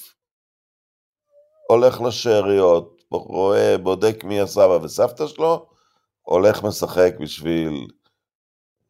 הולך 1.69 2.01
לשאריות, 2.01 3.03
רואה, 3.11 3.79
בודק 3.79 4.25
מי 4.25 4.41
הסבא 4.41 4.79
וסבתא 4.83 5.27
שלו, 5.27 5.67
הולך 6.23 6.63
משחק 6.63 7.15
בשביל 7.21 7.87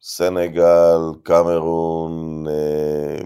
סנגל, 0.09 0.99
קמרון, 1.23 2.45
אה, 2.47 3.17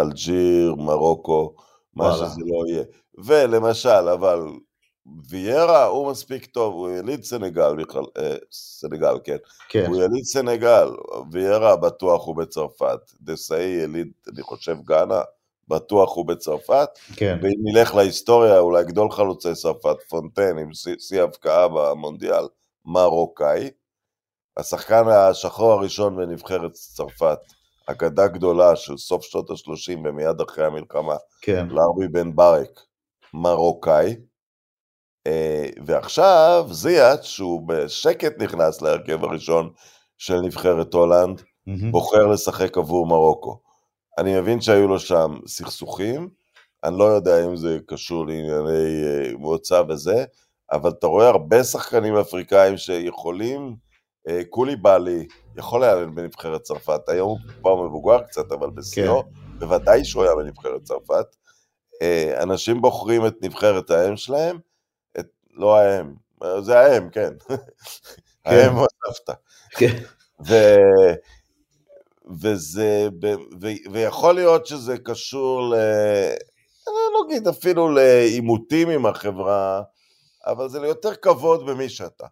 אלג'יר, 0.00 0.74
מרוקו, 0.74 1.54
מה 1.94 2.12
שזה 2.14 2.40
לא 2.46 2.66
יהיה. 2.68 2.84
ולמשל, 3.18 3.88
אבל 3.88 4.40
ויירה 5.30 5.84
הוא 5.84 6.10
מספיק 6.10 6.46
טוב, 6.46 6.74
הוא 6.74 6.90
יליד 6.90 7.24
סנגל 7.24 7.74
בכלל, 7.76 8.02
אה, 8.18 8.36
סנגל, 8.52 9.18
כן. 9.24 9.36
כן. 9.68 9.86
הוא 9.88 9.96
יליד 9.96 10.24
סנגל, 10.24 10.88
ויירה 11.32 11.76
בטוח 11.76 12.26
הוא 12.26 12.36
בצרפת. 12.36 12.98
דסאי 13.20 13.64
יליד, 13.64 14.08
אני 14.32 14.42
חושב, 14.42 14.76
גאנה, 14.84 15.20
בטוח 15.68 16.16
הוא 16.16 16.26
בצרפת. 16.26 16.88
כן. 17.16 17.38
ואם 17.42 17.58
נלך 17.64 17.94
להיסטוריה, 17.94 18.58
אולי 18.58 18.84
גדול 18.84 19.10
חלוצי 19.10 19.54
צרפת, 19.54 19.96
פונטן, 20.08 20.58
עם 20.58 20.70
שיא 20.98 21.22
הבקעה 21.22 21.68
במונדיאל, 21.68 22.44
מרוקאי. 22.84 23.70
השחקן 24.56 25.08
השחור 25.08 25.72
הראשון 25.72 26.16
בנבחרת 26.16 26.72
צרפת, 26.72 27.38
אגדה 27.86 28.26
גדולה 28.26 28.76
של 28.76 28.96
סוף 28.96 29.24
שנות 29.24 29.50
ה-30 29.50 29.98
ומיד 30.04 30.40
אחרי 30.40 30.66
המלחמה, 30.66 31.16
כן. 31.40 31.66
לארבי 31.70 32.08
בן 32.08 32.36
ברק, 32.36 32.80
מרוקאי, 33.34 34.16
אה, 35.26 35.66
ועכשיו 35.86 36.66
זיאט, 36.70 37.22
שהוא 37.22 37.68
בשקט 37.68 38.42
נכנס 38.42 38.82
להרכב 38.82 39.24
הראשון 39.24 39.70
של 40.18 40.40
נבחרת 40.40 40.94
הולנד, 40.94 41.40
mm-hmm. 41.40 41.90
בוחר 41.90 42.26
לשחק 42.26 42.78
עבור 42.78 43.06
מרוקו. 43.06 43.60
אני 44.18 44.40
מבין 44.40 44.60
שהיו 44.60 44.88
לו 44.88 44.98
שם 44.98 45.38
סכסוכים, 45.46 46.28
אני 46.84 46.98
לא 46.98 47.04
יודע 47.04 47.44
אם 47.44 47.56
זה 47.56 47.78
קשור 47.86 48.26
לענייני 48.26 49.04
אה, 49.04 49.36
מוצא 49.38 49.82
וזה, 49.88 50.24
אבל 50.72 50.90
אתה 50.90 51.06
רואה 51.06 51.28
הרבה 51.28 51.64
שחקנים 51.64 52.16
אפריקאים 52.16 52.76
שיכולים 52.76 53.76
קוליבאלי 54.50 55.26
יכול 55.56 55.84
היה 55.84 56.06
בנבחרת 56.06 56.62
צרפת, 56.62 57.08
היום 57.08 57.28
הוא 57.28 57.52
כבר 57.60 57.76
מבוגר 57.76 58.22
קצת, 58.22 58.52
אבל 58.52 58.70
בשיאו, 58.70 59.22
כן. 59.22 59.28
בוודאי 59.58 60.04
שהוא 60.04 60.22
היה 60.22 60.34
בנבחרת 60.34 60.82
צרפת. 60.82 61.26
אה, 62.02 62.42
אנשים 62.42 62.82
בוחרים 62.82 63.26
את 63.26 63.34
נבחרת 63.42 63.90
האם 63.90 64.16
שלהם, 64.16 64.58
את, 65.18 65.26
לא 65.52 65.76
האם, 65.76 66.14
זה 66.60 66.78
האם, 66.78 67.10
כן. 67.10 67.32
האם 68.44 68.76
או 68.76 68.84
הסבתא. 69.08 69.32
כן. 69.70 69.96
ו- 70.46 71.14
וזה, 72.42 73.08
ו- 73.62 73.92
ויכול 73.92 74.34
להיות 74.34 74.66
שזה 74.66 74.98
קשור 74.98 75.62
ל... 75.62 75.74
לא 76.86 77.26
אגיד 77.26 77.48
אפילו 77.48 77.88
לעימותים 77.88 78.88
עם 78.88 79.06
החברה, 79.06 79.82
אבל 80.46 80.68
זה 80.68 80.80
ליותר 80.80 81.14
כבוד 81.14 81.66
במי 81.66 81.88
שאתה. 81.88 82.26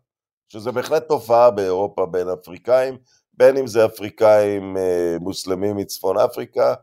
שזה 0.54 0.72
בהחלט 0.72 1.08
תופעה 1.08 1.50
באירופה 1.50 2.06
בין 2.06 2.28
אפריקאים, 2.28 2.98
בין 3.34 3.56
אם 3.56 3.66
זה 3.66 3.84
אפריקאים 3.84 4.76
אה, 4.76 5.16
מוסלמים 5.20 5.76
מצפון 5.76 6.18
אפריקה, 6.18 6.74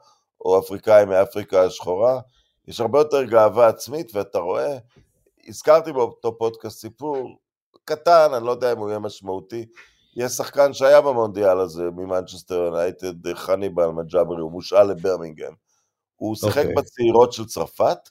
או 0.46 0.60
אפריקאים 0.60 1.10
מאפריקה 1.10 1.64
השחורה. 1.64 2.20
יש 2.68 2.82
הרבה 2.82 3.00
יותר 3.00 3.24
גאווה 3.24 3.68
עצמית, 3.68 4.16
ואתה 4.16 4.40
רואה, 4.40 4.78
הזכרתי 5.48 5.92
באותו 5.92 6.38
פודקאסט 6.38 6.80
סיפור 6.80 7.40
קטן, 7.86 8.34
אני 8.34 8.46
לא 8.46 8.52
יודע 8.52 8.72
אם 8.72 8.78
הוא 8.78 8.90
יהיה 8.90 9.00
משמעותי, 9.00 9.66
יש 10.16 10.32
שחקן 10.32 10.74
שהיה 10.74 11.02
במונדיאל 11.02 11.60
הזה 11.60 11.84
ממנצ'סטר 11.84 12.56
יונייטד, 12.56 13.34
חניבל 13.34 13.88
מג'אברי, 13.88 14.42
הוא 14.42 14.52
מושאל 14.52 14.84
לברמינגהם. 14.84 15.54
הוא 16.16 16.36
שיחק 16.36 16.58
okay. 16.58 16.60
אוקיי. 16.60 16.76
בצעירות 16.76 17.34
של 17.34 17.46
צרפת, 17.46 18.10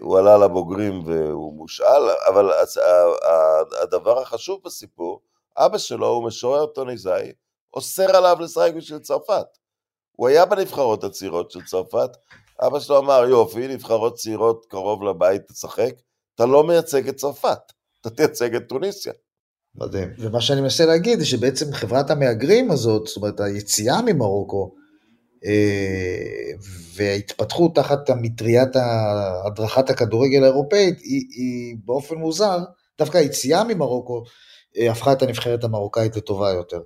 הוא 0.00 0.18
עלה 0.18 0.38
לבוגרים 0.38 1.02
והוא 1.06 1.54
מושאל, 1.54 2.02
אבל 2.28 2.50
הדבר 3.82 4.20
החשוב 4.20 4.60
בסיפור, 4.64 5.20
אבא 5.56 5.78
שלו 5.78 6.06
הוא 6.06 6.24
משורר 6.24 6.66
טוניסאי, 6.66 7.32
אוסר 7.74 8.16
עליו 8.16 8.36
לשחק 8.40 8.72
בשביל 8.76 8.98
צרפת. 8.98 9.46
הוא 10.12 10.28
היה 10.28 10.46
בנבחרות 10.46 11.04
הצעירות 11.04 11.50
של 11.50 11.60
צרפת, 11.64 12.10
אבא 12.66 12.80
שלו 12.80 12.98
אמר, 12.98 13.24
יופי, 13.28 13.68
נבחרות 13.68 14.14
צעירות 14.14 14.66
קרוב 14.68 15.02
לבית, 15.02 15.42
תשחק, 15.48 15.94
אתה 16.34 16.46
לא 16.46 16.64
מייצג 16.64 17.08
את 17.08 17.16
צרפת, 17.16 17.72
אתה 18.00 18.10
תייצג 18.10 18.54
את 18.54 18.68
טוניסיה. 18.68 19.12
מדהים. 19.74 20.08
ומה 20.18 20.40
שאני 20.40 20.60
מנסה 20.60 20.86
להגיד 20.86 21.18
זה 21.18 21.26
שבעצם 21.26 21.72
חברת 21.72 22.10
המהגרים 22.10 22.70
הזאת, 22.70 23.06
זאת 23.06 23.16
אומרת 23.16 23.40
היציאה 23.40 24.02
ממרוקו, 24.02 24.74
אה, 24.76 24.83
וההתפתחות 26.94 27.74
תחת 27.74 28.10
המטריית 28.10 28.76
הדרכת 29.46 29.90
הכדורגל 29.90 30.42
האירופאית, 30.42 31.00
היא, 31.00 31.26
היא 31.30 31.76
באופן 31.84 32.14
מוזר, 32.14 32.58
דווקא 32.98 33.18
היציאה 33.18 33.64
ממרוקו 33.64 34.24
אה, 34.78 34.90
הפכה 34.90 35.12
את 35.12 35.22
הנבחרת 35.22 35.64
המרוקאית 35.64 36.16
לטובה 36.16 36.50
יותר. 36.50 36.80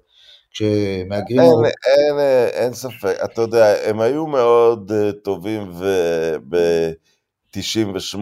כשמהגרים... 0.51 1.41
אין, 1.41 1.65
אין, 1.65 2.19
אין, 2.19 2.49
אין 2.53 2.75
ספק, 2.75 3.17
אתה 3.25 3.41
יודע, 3.41 3.89
הם 3.89 4.01
היו 4.01 4.27
מאוד 4.27 4.91
uh, 4.91 5.13
טובים 5.25 5.73
ב-98, 6.49 8.19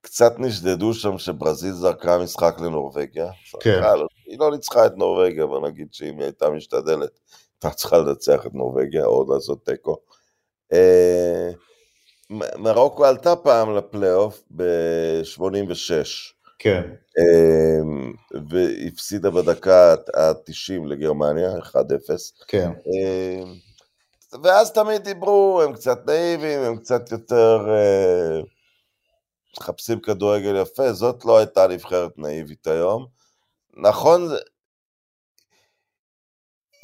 קצת 0.00 0.32
נשדדו 0.38 0.94
שם 0.94 1.18
שברזיל 1.18 1.72
זרקה 1.72 2.18
משחק 2.18 2.54
לנורבגיה. 2.60 3.30
כן. 3.60 3.80
לא, 3.80 4.06
היא 4.26 4.38
לא 4.38 4.50
ניצחה 4.50 4.86
את 4.86 4.92
נורבגיה, 4.96 5.44
אבל 5.44 5.68
נגיד 5.68 5.88
שאם 5.92 6.18
היא 6.18 6.24
הייתה 6.24 6.50
משתדלת, 6.50 7.20
הייתה 7.62 7.76
צריכה 7.76 7.98
לנצח 7.98 8.46
את 8.46 8.54
נורבגיה 8.54 9.04
או 9.04 9.34
לעשות 9.34 9.64
תיקו. 9.64 9.96
אה, 10.72 11.50
מרוקו 12.58 13.04
עלתה 13.04 13.36
פעם 13.36 13.76
לפלייאוף 13.76 14.42
ב-86. 14.56 16.04
כן. 16.58 16.82
אמ, 17.18 18.12
והפסידה 18.50 19.30
בדקה 19.30 19.92
ה-90 19.92 20.86
לגרמניה, 20.86 21.58
1-0. 21.58 21.74
כן. 22.48 22.68
אמ, 22.68 23.54
ואז 24.42 24.72
תמיד 24.72 25.04
דיברו, 25.04 25.62
הם 25.62 25.72
קצת 25.72 25.98
נאיבים, 26.06 26.60
הם 26.60 26.76
קצת 26.76 27.12
יותר 27.12 27.66
אה, 27.68 28.40
מחפשים 29.60 30.00
כדורגל 30.00 30.56
יפה, 30.62 30.92
זאת 30.92 31.24
לא 31.24 31.38
הייתה 31.38 31.66
נבחרת 31.66 32.12
נאיבית 32.18 32.66
היום. 32.66 33.06
נכון, 33.76 34.28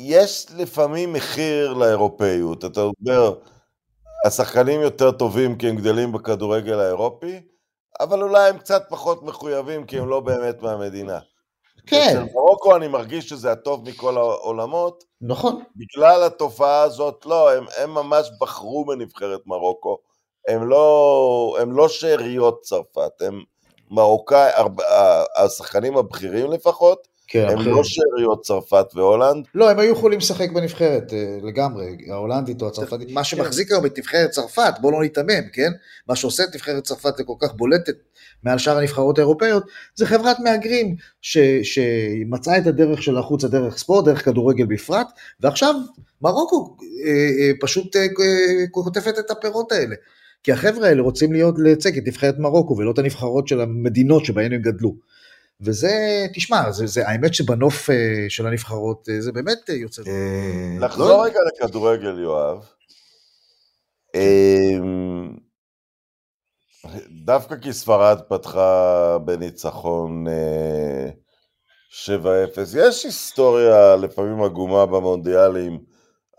יש 0.03 0.47
לפעמים 0.57 1.13
מחיר 1.13 1.73
לאירופאיות, 1.73 2.65
אתה 2.65 2.81
אומר, 2.81 3.35
השחקנים 4.27 4.81
יותר 4.81 5.11
טובים 5.11 5.59
כי 5.59 5.69
הם 5.69 5.77
גדלים 5.77 6.13
בכדורגל 6.13 6.81
האירופי, 6.81 7.41
אבל 8.01 8.23
אולי 8.23 8.49
הם 8.49 8.59
קצת 8.59 8.83
פחות 8.89 9.23
מחויבים 9.23 9.87
כי 9.87 9.99
הם 9.99 10.09
לא 10.09 10.21
באמת 10.21 10.63
מהמדינה. 10.63 11.19
כן. 11.87 12.09
אצל 12.11 12.35
מרוקו 12.35 12.77
אני 12.77 12.89
מרגיש 12.89 13.29
שזה 13.29 13.53
הטוב 13.53 13.89
מכל 13.89 14.17
העולמות. 14.17 15.05
נכון. 15.21 15.63
בגלל 15.77 16.23
התופעה 16.23 16.83
הזאת, 16.83 17.27
לא, 17.27 17.53
הם, 17.53 17.65
הם 17.77 17.95
ממש 17.95 18.31
בחרו 18.41 18.85
בנבחרת 18.85 19.41
מרוקו. 19.47 19.99
הם 20.49 20.69
לא, 20.69 21.57
הם 21.61 21.73
לא 21.73 21.89
שאריות 21.89 22.61
צרפת, 22.61 23.13
הם 23.21 23.43
מרוקאי, 23.91 24.51
השחקנים 25.37 25.97
הבכירים 25.97 26.51
לפחות, 26.51 27.09
כן, 27.33 27.47
הם 27.49 27.59
אחרי. 27.59 27.73
לא 27.73 27.85
שאריות 27.85 28.43
צרפת 28.43 28.87
והולנד. 28.95 29.45
לא, 29.55 29.71
הם 29.71 29.79
היו 29.79 29.93
יכולים 29.93 30.19
לשחק 30.19 30.51
בנבחרת 30.51 31.13
אה, 31.13 31.39
לגמרי, 31.43 31.97
ההולנדית 32.11 32.63
או 32.63 32.67
הצרפתית. 32.67 33.11
מה 33.11 33.25
שמחזיק 33.25 33.73
היום 33.73 33.87
את 33.87 33.99
נבחרת 33.99 34.31
צרפת, 34.31 34.75
בואו 34.81 34.93
לא 34.93 35.01
ניתמם, 35.01 35.49
כן? 35.53 35.71
מה 36.09 36.17
שעושה 36.17 36.45
את 36.45 36.55
נבחרת 36.55 36.85
צרפת 36.85 37.21
לכל 37.21 37.35
כך 37.41 37.55
בולטת 37.55 37.95
מעל 38.43 38.59
שאר 38.59 38.79
הנבחרות 38.79 39.19
האירופאיות, 39.19 39.65
זה 39.95 40.07
חברת 40.07 40.37
מהגרים 40.39 40.97
ש, 41.23 41.39
שמצאה 41.63 42.59
את 42.59 42.67
הדרך 42.67 43.03
שלה 43.03 43.21
החוצה 43.21 43.49
דרך 43.49 43.79
ספורט, 43.79 44.05
דרך 44.05 44.25
כדורגל 44.25 44.67
בפרט, 44.67 45.07
ועכשיו 45.41 45.75
מרוקו 46.23 46.77
אה, 47.05 47.11
אה, 47.11 47.51
פשוט 47.61 47.97
אה, 47.97 48.03
אה, 48.03 48.67
כותפת 48.71 49.19
את 49.19 49.31
הפירות 49.31 49.73
האלה. 49.73 49.95
כי 50.43 50.53
החבר'ה 50.53 50.89
האלה 50.89 51.03
רוצים 51.03 51.33
להיות 51.33 51.55
לייצג 51.59 51.99
את 51.99 52.03
נבחרת 52.07 52.39
מרוקו 52.39 52.77
ולא 52.77 52.91
את 52.91 52.99
הנבחרות 52.99 53.49
של 53.49 53.61
המדינות 53.61 54.25
שבהן 54.25 54.53
הם 54.53 54.63
גדלו. 54.63 54.95
וזה, 55.63 56.27
תשמע, 56.35 56.73
זה, 56.73 56.87
זה, 56.87 57.09
האמת 57.09 57.35
שבנוף 57.35 57.91
uh, 57.91 57.93
של 58.29 58.47
הנבחרות 58.47 59.09
uh, 59.09 59.23
זה 59.23 59.33
באמת 59.33 59.71
uh, 59.71 59.73
יוצא... 59.73 60.03
לחזור 60.81 61.09
לא... 61.09 61.23
רגע 61.23 61.39
לכדורגל, 61.47 62.19
יואב. 62.19 62.65
אמ, 64.15 65.37
דווקא 67.25 67.57
כי 67.57 67.73
ספרד 67.73 68.21
פתחה 68.29 69.19
בניצחון 69.25 70.27
7-0, 71.91 72.11
יש 72.77 73.05
היסטוריה 73.05 73.97
לפעמים 73.97 74.43
עגומה 74.43 74.87
במונדיאלים, 74.87 75.79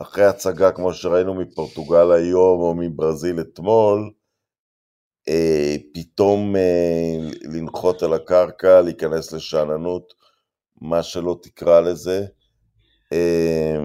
אחרי 0.01 0.25
הצגה 0.25 0.71
כמו 0.71 0.93
שראינו 0.93 1.33
מפורטוגל 1.33 2.11
היום 2.11 2.61
או 2.61 2.75
מברזיל 2.75 3.39
אתמול, 3.39 3.99
אה, 4.01 4.20
פתאום 5.93 6.55
אה, 6.55 7.17
לנחות 7.41 8.03
על 8.03 8.13
הקרקע, 8.13 8.81
להיכנס 8.81 9.33
לשאננות, 9.33 10.13
מה 10.81 11.03
שלא 11.03 11.39
תקרא 11.41 11.79
לזה. 11.79 12.25
אה, 13.13 13.77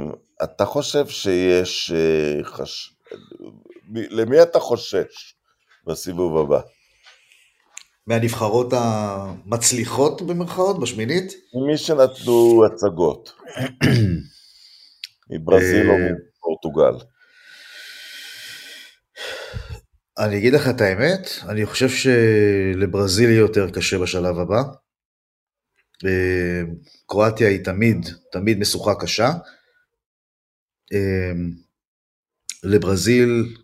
אתה 0.44 0.64
חושב 0.64 1.06
שיש... 1.06 1.92
אה, 1.92 2.44
חש... 2.44 2.96
למי 3.94 4.42
אתה 4.42 4.60
חושש 4.60 5.34
בסיבוב 5.86 6.36
הבא? 6.38 6.60
מהנבחרות 8.06 8.72
המצליחות 8.72 10.22
במרכאות, 10.22 10.80
בשמינית? 10.80 11.32
מי 11.68 11.78
שנתנו 11.78 12.64
הצגות. 12.66 13.32
מברזיל 15.30 15.90
או 15.90 15.94
אה, 15.94 16.08
מפורטוגל. 16.38 17.15
אני 20.18 20.38
אגיד 20.38 20.52
לך 20.52 20.68
את 20.68 20.80
האמת, 20.80 21.28
אני 21.48 21.66
חושב 21.66 21.88
שלברזיל 21.88 23.30
יהיה 23.30 23.38
יותר 23.38 23.70
קשה 23.70 23.98
בשלב 23.98 24.38
הבא. 24.38 24.62
אה, 26.04 26.62
קרואטיה 27.06 27.48
היא 27.48 27.64
תמיד, 27.64 28.06
תמיד 28.32 28.58
משוכה 28.58 28.94
קשה. 29.00 29.30
אה, 30.92 31.32
לברזיל, 32.64 33.56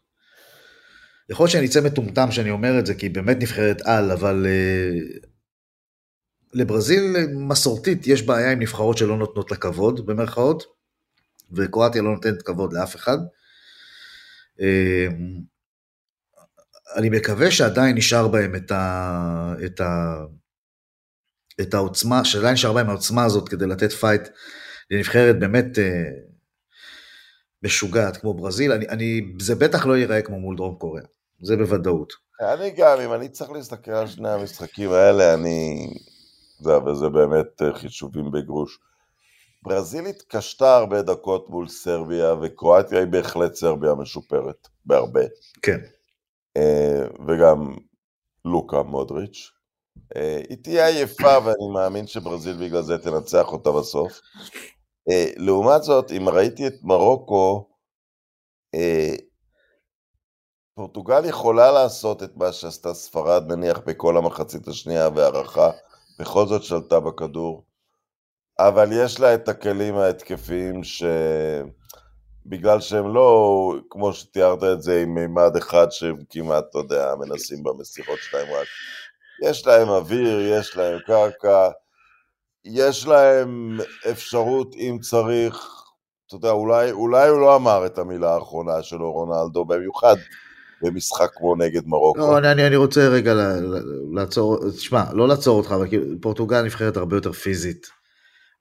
יכול 1.30 1.44
להיות 1.44 1.52
שאני 1.52 1.66
אצא 1.66 1.80
מטומטם 1.80 2.30
שאני 2.30 2.50
אומר 2.50 2.78
את 2.78 2.86
זה, 2.86 2.94
כי 2.94 3.06
היא 3.06 3.14
באמת 3.14 3.36
נבחרת 3.40 3.80
על, 3.84 4.10
אבל 4.10 4.46
uh, 4.46 5.26
לברזיל 6.54 7.02
מסורתית 7.48 8.06
יש 8.06 8.22
בעיה 8.22 8.52
עם 8.52 8.60
נבחרות 8.60 8.98
שלא 8.98 9.16
נותנות 9.16 9.50
לה 9.50 9.56
כבוד, 9.56 10.06
במרכאות, 10.06 10.62
וקרואטיה 11.52 12.02
לא 12.02 12.10
נותנת 12.10 12.42
כבוד 12.42 12.72
לאף 12.72 12.96
אחד. 12.96 13.18
אני 16.96 17.10
מקווה 17.10 17.50
שעדיין 17.50 17.96
נשאר 17.96 18.28
בהם 18.28 18.54
את, 18.54 18.70
ה, 18.70 19.54
את, 19.66 19.80
ה, 19.80 20.14
את 21.60 21.74
העוצמה, 21.74 22.24
שעדיין 22.24 22.52
נשאר 22.52 22.72
בהם 22.72 22.88
העוצמה 22.88 23.24
הזאת 23.24 23.48
כדי 23.48 23.66
לתת 23.66 23.92
פייט 23.92 24.28
לנבחרת 24.90 25.38
באמת 25.38 25.78
אה, 25.78 26.04
משוגעת 27.62 28.16
כמו 28.16 28.34
ברזיל, 28.34 28.72
אני, 28.72 28.88
אני, 28.88 29.20
זה 29.40 29.54
בטח 29.54 29.86
לא 29.86 29.96
ייראה 29.96 30.22
כמו 30.22 30.40
מול 30.40 30.56
דרום 30.56 30.74
קוריאה, 30.74 31.06
זה 31.42 31.56
בוודאות. 31.56 32.12
אני 32.40 32.70
גם, 32.70 33.00
אם 33.00 33.12
אני 33.12 33.28
צריך 33.28 33.50
להסתכל 33.50 33.90
על 33.90 34.06
שני 34.06 34.28
המשחקים 34.28 34.92
האלה, 34.92 35.34
אני... 35.34 35.86
זה, 36.60 36.78
וזה 36.78 37.08
באמת 37.08 37.62
אה, 37.62 37.74
חישובים 37.74 38.30
בגרוש. 38.30 38.78
ברזיל 39.62 40.06
התקשתה 40.06 40.76
הרבה 40.76 41.02
דקות 41.02 41.50
מול 41.50 41.68
סרביה, 41.68 42.34
וקרואטיה 42.42 42.98
היא 42.98 43.06
בהחלט 43.06 43.54
סרביה 43.54 43.94
משופרת, 43.94 44.68
בהרבה. 44.86 45.20
כן. 45.62 45.78
אה, 46.56 47.02
וגם 47.28 47.76
לוקה 48.44 48.82
מודריץ'. 48.82 49.50
אה, 50.16 50.40
היא 50.48 50.58
תהיה 50.62 50.86
עייפה, 50.86 51.38
ואני 51.44 51.68
מאמין 51.74 52.06
שברזיל 52.06 52.66
בגלל 52.66 52.82
זה 52.82 52.98
תנצח 52.98 53.52
אותה 53.52 53.70
בסוף. 53.70 54.20
אה, 55.10 55.30
לעומת 55.36 55.82
זאת, 55.82 56.12
אם 56.12 56.28
ראיתי 56.28 56.66
את 56.66 56.74
מרוקו, 56.82 57.68
פורטוגל 60.74 61.24
יכולה 61.24 61.72
לעשות 61.72 62.22
את 62.22 62.36
מה 62.36 62.52
שעשתה 62.52 62.94
ספרד, 62.94 63.52
נניח, 63.52 63.78
בכל 63.78 64.16
המחצית 64.16 64.68
השנייה 64.68 65.08
והערכה, 65.08 65.70
בכל 66.18 66.46
זאת 66.46 66.62
שלטה 66.62 67.00
בכדור, 67.00 67.64
אבל 68.58 68.88
יש 68.92 69.20
לה 69.20 69.34
את 69.34 69.48
הכלים 69.48 69.94
ההתקפיים 69.94 70.80
שבגלל 72.44 72.80
שהם 72.80 73.14
לא, 73.14 73.74
כמו 73.90 74.12
שתיארת 74.12 74.64
את 74.64 74.82
זה, 74.82 75.02
עם 75.02 75.14
מימד 75.14 75.56
אחד 75.56 75.86
שהם 75.90 76.16
כמעט, 76.30 76.64
אתה 76.70 76.78
יודע, 76.78 77.14
מנסים 77.18 77.62
במסירות 77.62 78.18
שלהם 78.18 78.46
רק. 78.46 78.66
יש 79.42 79.66
להם 79.66 79.88
אוויר, 79.88 80.40
יש 80.40 80.76
להם 80.76 80.98
קרקע, 81.06 81.68
יש 82.64 83.06
להם 83.06 83.78
אפשרות, 84.10 84.74
אם 84.74 84.98
צריך, 85.00 85.66
אתה 86.26 86.36
יודע, 86.36 86.50
אולי, 86.50 86.90
אולי 86.90 87.28
הוא 87.28 87.40
לא 87.40 87.56
אמר 87.56 87.86
את 87.86 87.98
המילה 87.98 88.34
האחרונה 88.34 88.82
שלו, 88.82 89.12
רונלדו, 89.12 89.64
במיוחד 89.64 90.16
במשחק 90.82 91.30
כמו 91.34 91.56
נגד 91.56 91.86
מרוקו. 91.86 92.18
לא, 92.18 92.38
אני, 92.38 92.66
אני 92.66 92.76
רוצה 92.76 93.08
רגע 93.08 93.34
לעצור, 94.12 94.70
תשמע, 94.70 95.04
לא 95.12 95.28
לעצור 95.28 95.58
אותך, 95.58 95.72
אבל 95.72 95.88
כאילו, 95.88 96.04
פורטוגל 96.20 96.62
נבחרת 96.62 96.96
הרבה 96.96 97.16
יותר 97.16 97.32
פיזית 97.32 97.86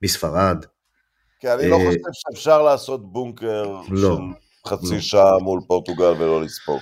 מספרד. 0.04 0.65
כי 1.42 1.52
אני 1.52 1.70
לא 1.70 1.76
אה, 1.76 1.86
חושב 1.86 2.00
שאפשר 2.14 2.62
לעשות 2.62 3.12
בונקר 3.12 3.64
לא, 3.90 4.18
של 4.18 4.70
חצי 4.70 4.94
לא. 4.94 5.00
שעה 5.00 5.38
מול 5.40 5.62
פורטוגל 5.68 6.14
ולא 6.20 6.42
לספוג. 6.44 6.80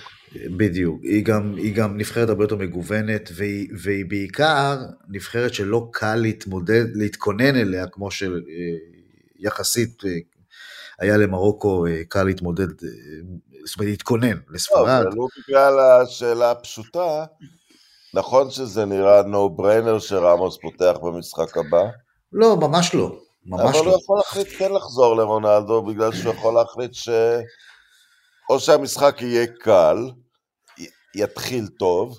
בדיוק, 0.56 1.02
היא 1.02 1.24
גם, 1.24 1.54
היא 1.56 1.74
גם 1.74 1.96
נבחרת 1.96 2.28
הרבה 2.28 2.44
יותר 2.44 2.56
מגוונת, 2.56 3.30
והיא, 3.34 3.68
והיא 3.82 4.04
בעיקר 4.08 4.76
נבחרת 5.08 5.54
שלא 5.54 5.88
קל 5.92 6.14
להתמודד, 6.14 6.84
להתכונן 6.94 7.56
אליה, 7.56 7.86
כמו 7.86 8.08
שיחסית 9.40 10.04
אה, 10.04 10.10
היה 10.98 11.16
למרוקו 11.16 11.84
קל 12.08 12.22
להתמודד 12.22 12.68
זאת 13.64 13.78
אומרת, 13.78 13.90
להתכונן 13.90 14.38
לספרד. 14.50 15.04
לא, 15.04 15.10
ולו 15.10 15.26
בגלל 15.38 15.78
השאלה 15.78 16.50
הפשוטה, 16.50 17.24
נכון 18.14 18.50
שזה 18.50 18.84
נראה 18.84 19.22
נו 19.22 19.50
בריינר 19.50 19.98
שרמוס 19.98 20.58
פותח 20.62 20.94
במשחק 21.02 21.58
הבא? 21.58 21.82
לא, 22.32 22.56
ממש 22.56 22.94
לא. 22.94 23.18
ממש 23.46 23.76
אבל 23.76 23.86
לא. 23.86 23.90
הוא 23.90 24.00
יכול 24.02 24.16
להחליט 24.16 24.48
כן 24.58 24.72
לחזור 24.72 25.16
לרונלדו, 25.16 25.82
בגלל 25.82 26.12
שהוא 26.12 26.34
יכול 26.34 26.54
להחליט 26.54 26.94
ש... 26.94 27.08
או 28.50 28.60
שהמשחק 28.60 29.22
יהיה 29.22 29.46
קל, 29.46 30.10
יתחיל 31.14 31.66
טוב, 31.78 32.18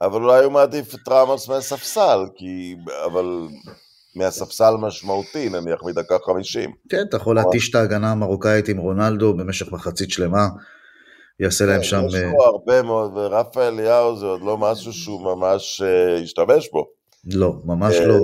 אבל 0.00 0.22
אולי 0.22 0.44
הוא 0.44 0.52
מעדיף 0.52 0.94
את 0.94 1.08
רמוס 1.08 1.48
מהספסל, 1.48 2.18
כי... 2.36 2.76
אבל 3.06 3.48
מהספסל 4.16 4.74
משמעותי, 4.80 5.48
נניח 5.48 5.82
מדקה 5.84 6.16
חמישים. 6.26 6.70
כן, 6.88 7.02
אתה 7.08 7.16
יכול 7.16 7.36
להתיש 7.36 7.70
את 7.70 7.74
ההגנה 7.74 8.12
המרוקאית 8.12 8.68
עם 8.68 8.78
רונלדו 8.78 9.34
במשך 9.34 9.72
מחצית 9.72 10.10
שלמה. 10.10 10.48
יעשה 11.40 11.66
להם 11.66 11.76
כן, 11.76 11.82
שם... 11.82 12.06
יש 12.06 12.14
לו 12.14 12.20
אה, 12.20 12.46
הרבה 12.46 12.82
מאוד, 12.82 13.16
ורפה 13.16 13.68
אליהו 13.68 14.16
זה 14.16 14.26
עוד 14.26 14.42
לא 14.42 14.58
משהו 14.58 14.92
שהוא 14.92 15.22
ממש 15.22 15.82
השתמש 16.22 16.64
אה, 16.66 16.70
בו. 16.72 16.86
לא, 17.24 17.52
ממש 17.64 17.94
אה, 17.94 18.06
לא. 18.06 18.18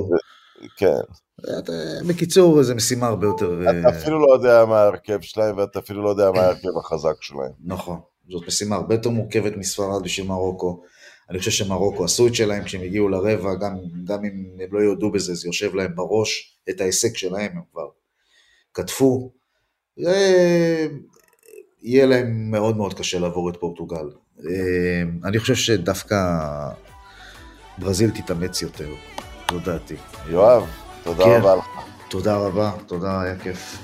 כן. 0.76 1.00
בקיצור, 2.08 2.62
זו 2.62 2.74
משימה 2.74 3.06
הרבה 3.06 3.26
יותר... 3.26 3.60
אתה 3.80 3.88
אפילו 3.88 4.26
לא 4.26 4.34
יודע 4.34 4.64
מה 4.64 4.80
ההרכב 4.80 5.20
שלהם, 5.20 5.58
ואתה 5.58 5.78
אפילו 5.78 6.02
לא 6.02 6.08
יודע 6.08 6.30
מה 6.30 6.40
ההרכב 6.40 6.78
החזק 6.78 7.22
שלהם. 7.22 7.52
נכון, 7.64 8.00
זאת 8.28 8.46
משימה 8.46 8.76
הרבה 8.76 8.94
יותר 8.94 9.10
מורכבת 9.10 9.56
מספרד 9.56 10.02
בשביל 10.02 10.26
מרוקו. 10.26 10.82
אני 11.30 11.38
חושב 11.38 11.50
שמרוקו 11.50 12.04
עשו 12.04 12.26
את 12.26 12.34
שלהם 12.34 12.64
כשהם 12.64 12.82
הגיעו 12.82 13.08
לרבע, 13.08 13.54
גם, 13.54 13.76
גם 14.04 14.24
אם 14.24 14.46
הם 14.60 14.68
לא 14.72 14.78
יודו 14.78 15.10
בזה, 15.10 15.34
זה 15.34 15.48
יושב 15.48 15.74
להם 15.74 15.94
בראש, 15.94 16.58
את 16.70 16.80
ההישג 16.80 17.14
שלהם 17.14 17.52
הם 17.52 17.62
כבר 17.72 17.88
כתבו. 18.74 19.32
יהיה 21.82 22.06
להם 22.06 22.50
מאוד 22.50 22.76
מאוד 22.76 22.94
קשה 22.94 23.18
לעבור 23.18 23.50
את 23.50 23.56
פורטוגל. 23.56 24.08
אה, 24.46 25.02
אני 25.24 25.38
חושב 25.38 25.54
שדווקא 25.54 26.16
ברזיל 27.78 28.10
תתאמץ 28.10 28.62
יותר, 28.62 28.88
זו 29.54 29.60
דעתי. 29.60 29.96
יואב, 30.26 30.66
תודה 31.04 31.24
כן. 31.24 31.40
רבה 31.40 31.56
לך. 31.56 31.64
תודה 32.08 32.36
רבה, 32.36 32.70
תודה, 32.86 33.20
היה 33.20 33.38
כיף. 33.38 33.78